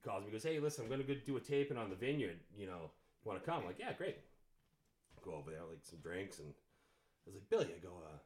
[0.00, 1.96] he calls me, goes, "Hey, listen, I'm going to go do a taping on the
[1.96, 2.38] Vineyard.
[2.56, 2.90] You know,
[3.24, 4.16] want to come?" I'm like, "Yeah, great."
[5.22, 8.18] Go over there, like some drinks, and I was like, "Billy," I go, uh,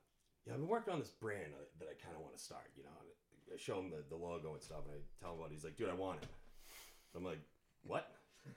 [0.47, 2.71] "Yeah, I've been working on this brand uh, that I kind of want to start."
[2.77, 2.91] You know,
[3.53, 5.51] I show him the, the logo and stuff, and I tell him about.
[5.51, 6.29] He's like, "Dude, I want it."
[7.17, 7.41] I'm like,
[7.83, 8.11] "What?"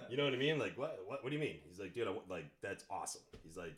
[0.10, 0.60] You know what I mean?
[0.60, 1.00] Like, what?
[1.08, 1.24] What?
[1.24, 1.58] What do you mean?
[1.68, 3.78] He's like, "Dude, I want, like that's awesome." He's like,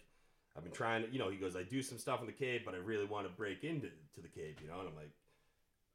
[0.58, 2.66] "I've been trying to, you know." He goes, "I do some stuff in the Cape,
[2.66, 5.12] but I really want to break into to the Cape, you know." And I'm like,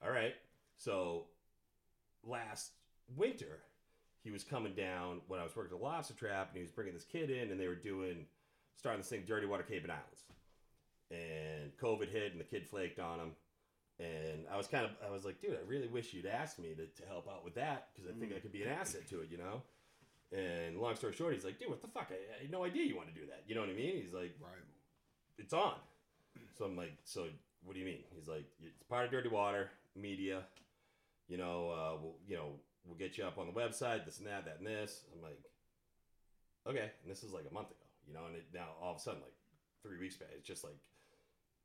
[0.03, 0.35] "All right."
[0.77, 1.27] So
[2.27, 2.73] last
[3.17, 3.61] winter,
[4.23, 6.71] he was coming down when I was working at the lobster trap, and he was
[6.73, 8.27] bringing this kid in, and they were doing
[8.77, 10.25] starting this thing, Dirty Water Cape and Islands.
[11.11, 13.31] And COVID hit, and the kid flaked on him.
[14.01, 16.75] And I was kind of, I was like, dude, I really wish you'd asked me
[16.75, 19.21] to, to help out with that because I think I could be an asset to
[19.21, 19.63] it, you know?
[20.37, 22.09] And long story short, he's like, dude, what the fuck?
[22.11, 23.45] I, I had no idea you want to do that.
[23.47, 24.03] You know what I mean?
[24.03, 24.51] He's like, Right.
[25.39, 25.75] it's on.
[26.59, 27.27] So I'm like, so
[27.63, 28.01] what do you mean?
[28.17, 30.43] He's like, it's part of Dirty Water Media.
[31.29, 32.49] You know, uh, we'll, you know,
[32.87, 35.03] we'll get you up on the website, this and that, that and this.
[35.15, 35.39] I'm like,
[36.69, 36.91] okay.
[37.03, 39.01] And this is like a month ago, you know, and it, now all of a
[39.01, 39.35] sudden, like
[39.83, 40.77] three weeks back, it's just like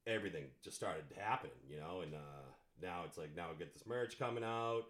[0.08, 2.48] everything just started happening, you know, and uh,
[2.82, 4.84] now it's like now we get this merch coming out,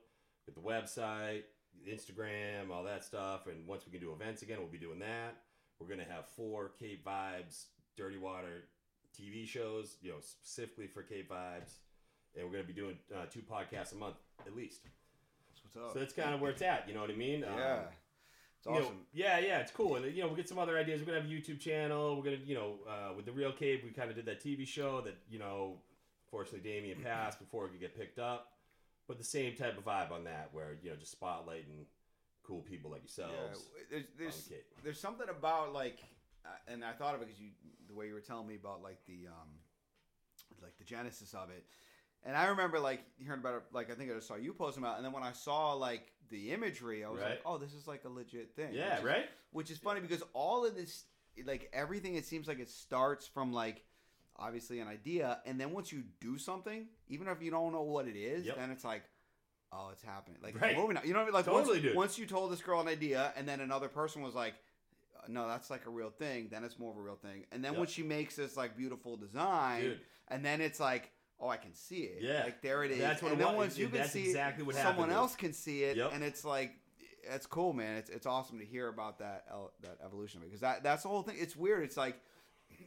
[0.45, 1.43] get the website,
[1.87, 5.37] Instagram, all that stuff, and once we can do events again, we'll be doing that.
[5.79, 7.65] We're gonna have four Cape Vibes
[7.97, 8.65] Dirty Water
[9.19, 11.77] TV shows, you know, specifically for Cape Vibes,
[12.35, 14.15] and we're gonna be doing uh, two podcasts a month
[14.45, 14.81] at least.
[15.73, 15.93] What's up.
[15.93, 16.85] So that's kind of where it's at.
[16.87, 17.43] You know what I mean?
[17.43, 17.79] Um, yeah.
[18.57, 18.97] It's you know, awesome.
[19.13, 20.99] yeah, yeah, it's cool, and you know, we'll get some other ideas.
[20.99, 22.17] We're gonna have a YouTube channel.
[22.17, 24.67] We're gonna, you know, uh, with the Real Cape, we kind of did that TV
[24.67, 25.77] show that, you know,
[26.29, 28.51] fortunately Damien passed before it could get picked up.
[29.07, 31.85] but the same type of vibe on that, where you know just spotlighting
[32.43, 33.33] cool people like yourselves.
[33.33, 35.99] Yeah, there's there's, the there's something about like,
[36.45, 37.51] uh, and I thought of it because you
[37.87, 39.49] the way you were telling me about like the um,
[40.61, 41.65] like the genesis of it,
[42.25, 43.63] and I remember like hearing about it.
[43.71, 45.73] Like I think I just saw you posting about, it, and then when I saw
[45.73, 47.29] like the imagery, I was Right.
[47.31, 48.73] like, oh, this is like a legit thing.
[48.73, 49.29] Yeah, which is- right.
[49.51, 51.05] Which is funny because all of this,
[51.45, 53.83] like everything, it seems like it starts from like
[54.37, 58.07] obviously an idea, and then once you do something, even if you don't know what
[58.07, 58.55] it is, Yep.
[58.57, 59.03] then it's like.
[59.71, 60.39] Oh, it's happening!
[60.41, 60.75] Like Right.
[60.75, 61.05] moving on.
[61.05, 61.33] You know what I mean?
[61.35, 61.95] Like Totally, once, dude.
[61.95, 64.55] once you told this girl an idea, and then another person was like,
[65.27, 67.45] "No, that's like a real thing." Then it's more of a real thing.
[67.51, 67.79] And then Yep.
[67.79, 70.01] when she makes this like beautiful design, Dude.
[70.29, 72.43] and then it's like, "Oh, I can see it." Yeah.
[72.43, 72.99] like there it is.
[72.99, 75.53] That's what and then once you can That's see exactly what someone happened, else can
[75.53, 76.11] see it, Yep.
[76.13, 76.71] and it's like,
[77.23, 77.97] it's cool, man.
[77.97, 81.21] It's it's awesome to hear about that el- that evolution because that that's the whole
[81.23, 81.35] thing.
[81.39, 81.83] It's weird.
[81.83, 82.19] It's like,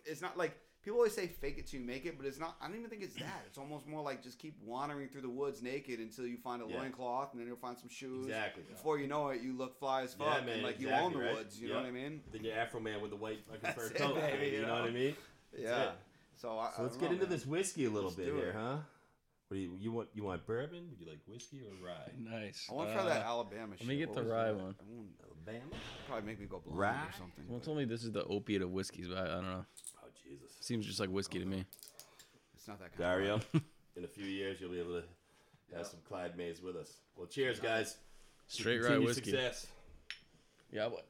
[0.05, 0.57] it's not like.
[0.85, 2.57] People always say fake it till you make it, but it's not.
[2.61, 3.45] I don't even think it's that.
[3.47, 6.67] It's almost more like just keep wandering through the woods naked until you find a
[6.67, 6.79] Yeah.
[6.81, 8.27] loincloth, and then you'll find some shoes.
[8.27, 8.65] Exactly.
[8.69, 11.13] Before you know it, you look fly as Yeah, fuck, man, and like you own
[11.13, 11.35] the right?
[11.37, 11.61] woods.
[11.63, 12.21] You know what I mean?
[12.33, 14.81] Then your Afro man with the white fucking That's fur coat, baby, You know know?
[14.81, 15.17] what I mean?
[15.53, 15.83] That's yeah.
[15.85, 15.91] it.
[16.37, 17.31] So, I, So let's don't get know, into man.
[17.37, 18.55] this whiskey a little Let's bit here, it.
[18.57, 18.77] huh?
[19.49, 20.09] What do you, you want?
[20.15, 20.89] You want bourbon?
[20.91, 21.95] Would you like whiskey or rye?
[22.41, 22.67] Nice.
[22.71, 23.87] I want to try that Uh, Alabama shit.
[23.87, 24.57] Let me get What the rye that?
[24.57, 24.75] one.
[24.81, 25.75] I Alabama.
[26.09, 26.91] Probably make me go blind Rye?
[27.07, 27.45] or something.
[27.45, 29.65] Someone but told me this is the opiate of whiskeys, but I, I don't know.
[30.03, 31.65] Oh Jesus, Seems just like whiskey to me.
[32.55, 33.35] It's not that kind Dario.
[33.37, 33.61] of rye.
[33.97, 35.05] In a few years, you'll be able to
[35.71, 35.79] Yeah.
[35.79, 36.95] have some Clyde Mays with us.
[37.17, 37.97] Well, cheers, guys.
[38.47, 39.31] Straight rye whiskey.
[39.33, 39.67] Success.
[40.73, 41.07] Yeah, but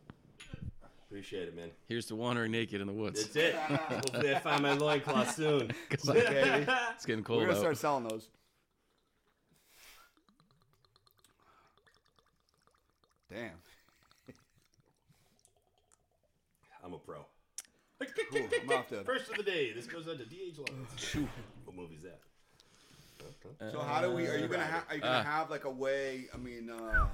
[1.13, 1.69] Appreciate it, man.
[1.89, 3.23] here's to wandering naked in the woods.
[3.23, 3.55] That's it.
[3.55, 5.71] Hopefully, I find my loincloth soon.
[5.91, 6.67] 'Cause Okay.
[6.95, 7.41] it's getting cold.
[7.41, 7.61] We're gonna out.
[7.61, 8.31] start selling those.
[13.31, 13.51] Damn.
[16.83, 17.27] I'm a pro.
[18.31, 18.49] Cool.
[18.63, 19.75] I'm off to- First of the day.
[19.75, 21.15] This goes on to DH Lawrence.
[21.67, 22.21] what movie's that?
[23.71, 24.27] So how do we?
[24.29, 24.63] Are you gonna?
[24.63, 25.31] Uh, Ha- are you gonna ah.
[25.31, 26.25] have like a way?
[26.35, 27.07] I mean, uh,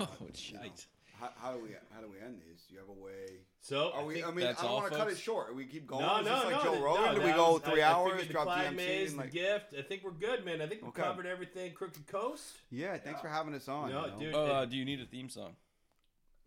[0.00, 0.86] oh, shite.
[1.24, 1.70] How, how do we?
[1.94, 2.62] How do we end these?
[2.68, 3.38] Do you have a way?
[3.60, 4.14] So, Are I we?
[4.14, 5.20] think- I mean, I don't want to cut it folks?
[5.22, 5.54] short.
[5.54, 6.02] We keep going.
[6.04, 6.74] no, Is no, this like no.
[6.74, 7.04] Joe Rogan?
[7.04, 8.10] no, do we go was- three I, I hours?
[8.12, 8.76] figured the Drop Clyde DMC?
[8.76, 9.74] Mays, and, the like, gift.
[9.78, 10.60] I think we're good, man.
[10.60, 11.02] I think we Okay.
[11.02, 11.72] covered everything.
[11.72, 12.44] Crooked Coast.
[12.70, 12.96] yeah.
[12.98, 13.90] Thanks for having us on.
[13.90, 14.18] No, you know?
[14.18, 14.34] dude.
[14.34, 15.56] Uh, do you need a theme song?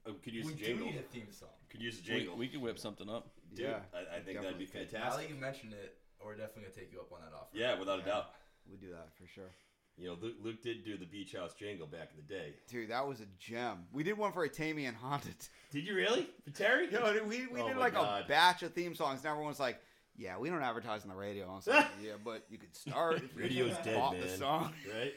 [0.06, 0.86] Oh, could use We a do jingle.
[0.88, 1.50] need a theme song.
[1.70, 2.38] Could use a jingle.
[2.38, 3.30] we could whip something up.
[3.54, 3.80] Dude, yeah.
[3.94, 4.92] I, I think that'd be fantastic.
[4.92, 5.10] could.
[5.10, 7.50] Now that you mentioned it, we're definitely gonna take you up on that offer.
[7.54, 8.30] Yeah, without a doubt.
[8.70, 9.50] We do that for sure.
[9.98, 12.54] You know, Luke, Luke did do the Beach House jingle back in the day.
[12.70, 13.86] Dude, that was a gem.
[13.92, 15.28] We did one for a Tammy and Honda.
[15.72, 16.28] Did you really?
[16.46, 16.88] For Terry?
[16.92, 18.24] Yo, dude, we, we Oh did my like God.
[18.26, 19.80] a batch of theme songs, and everyone's like,
[20.16, 23.16] "Yeah, we don't advertise on the radio." I was like, "Yeah, but you could start
[23.16, 24.22] if you Radio's dead, bought man.
[24.22, 25.14] the song." Right?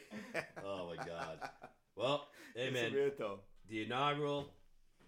[0.65, 1.49] Oh my God.
[1.95, 3.39] Well, hey It's man, weird though.
[3.69, 4.49] the inaugural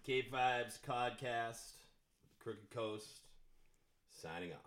[0.06, 1.72] Cape Vibes podcast,
[2.38, 3.08] Crooked Coast,
[4.22, 4.58] signing off.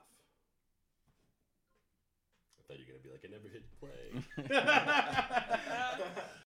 [2.69, 4.23] I thought you were gonna be like, I never hit play.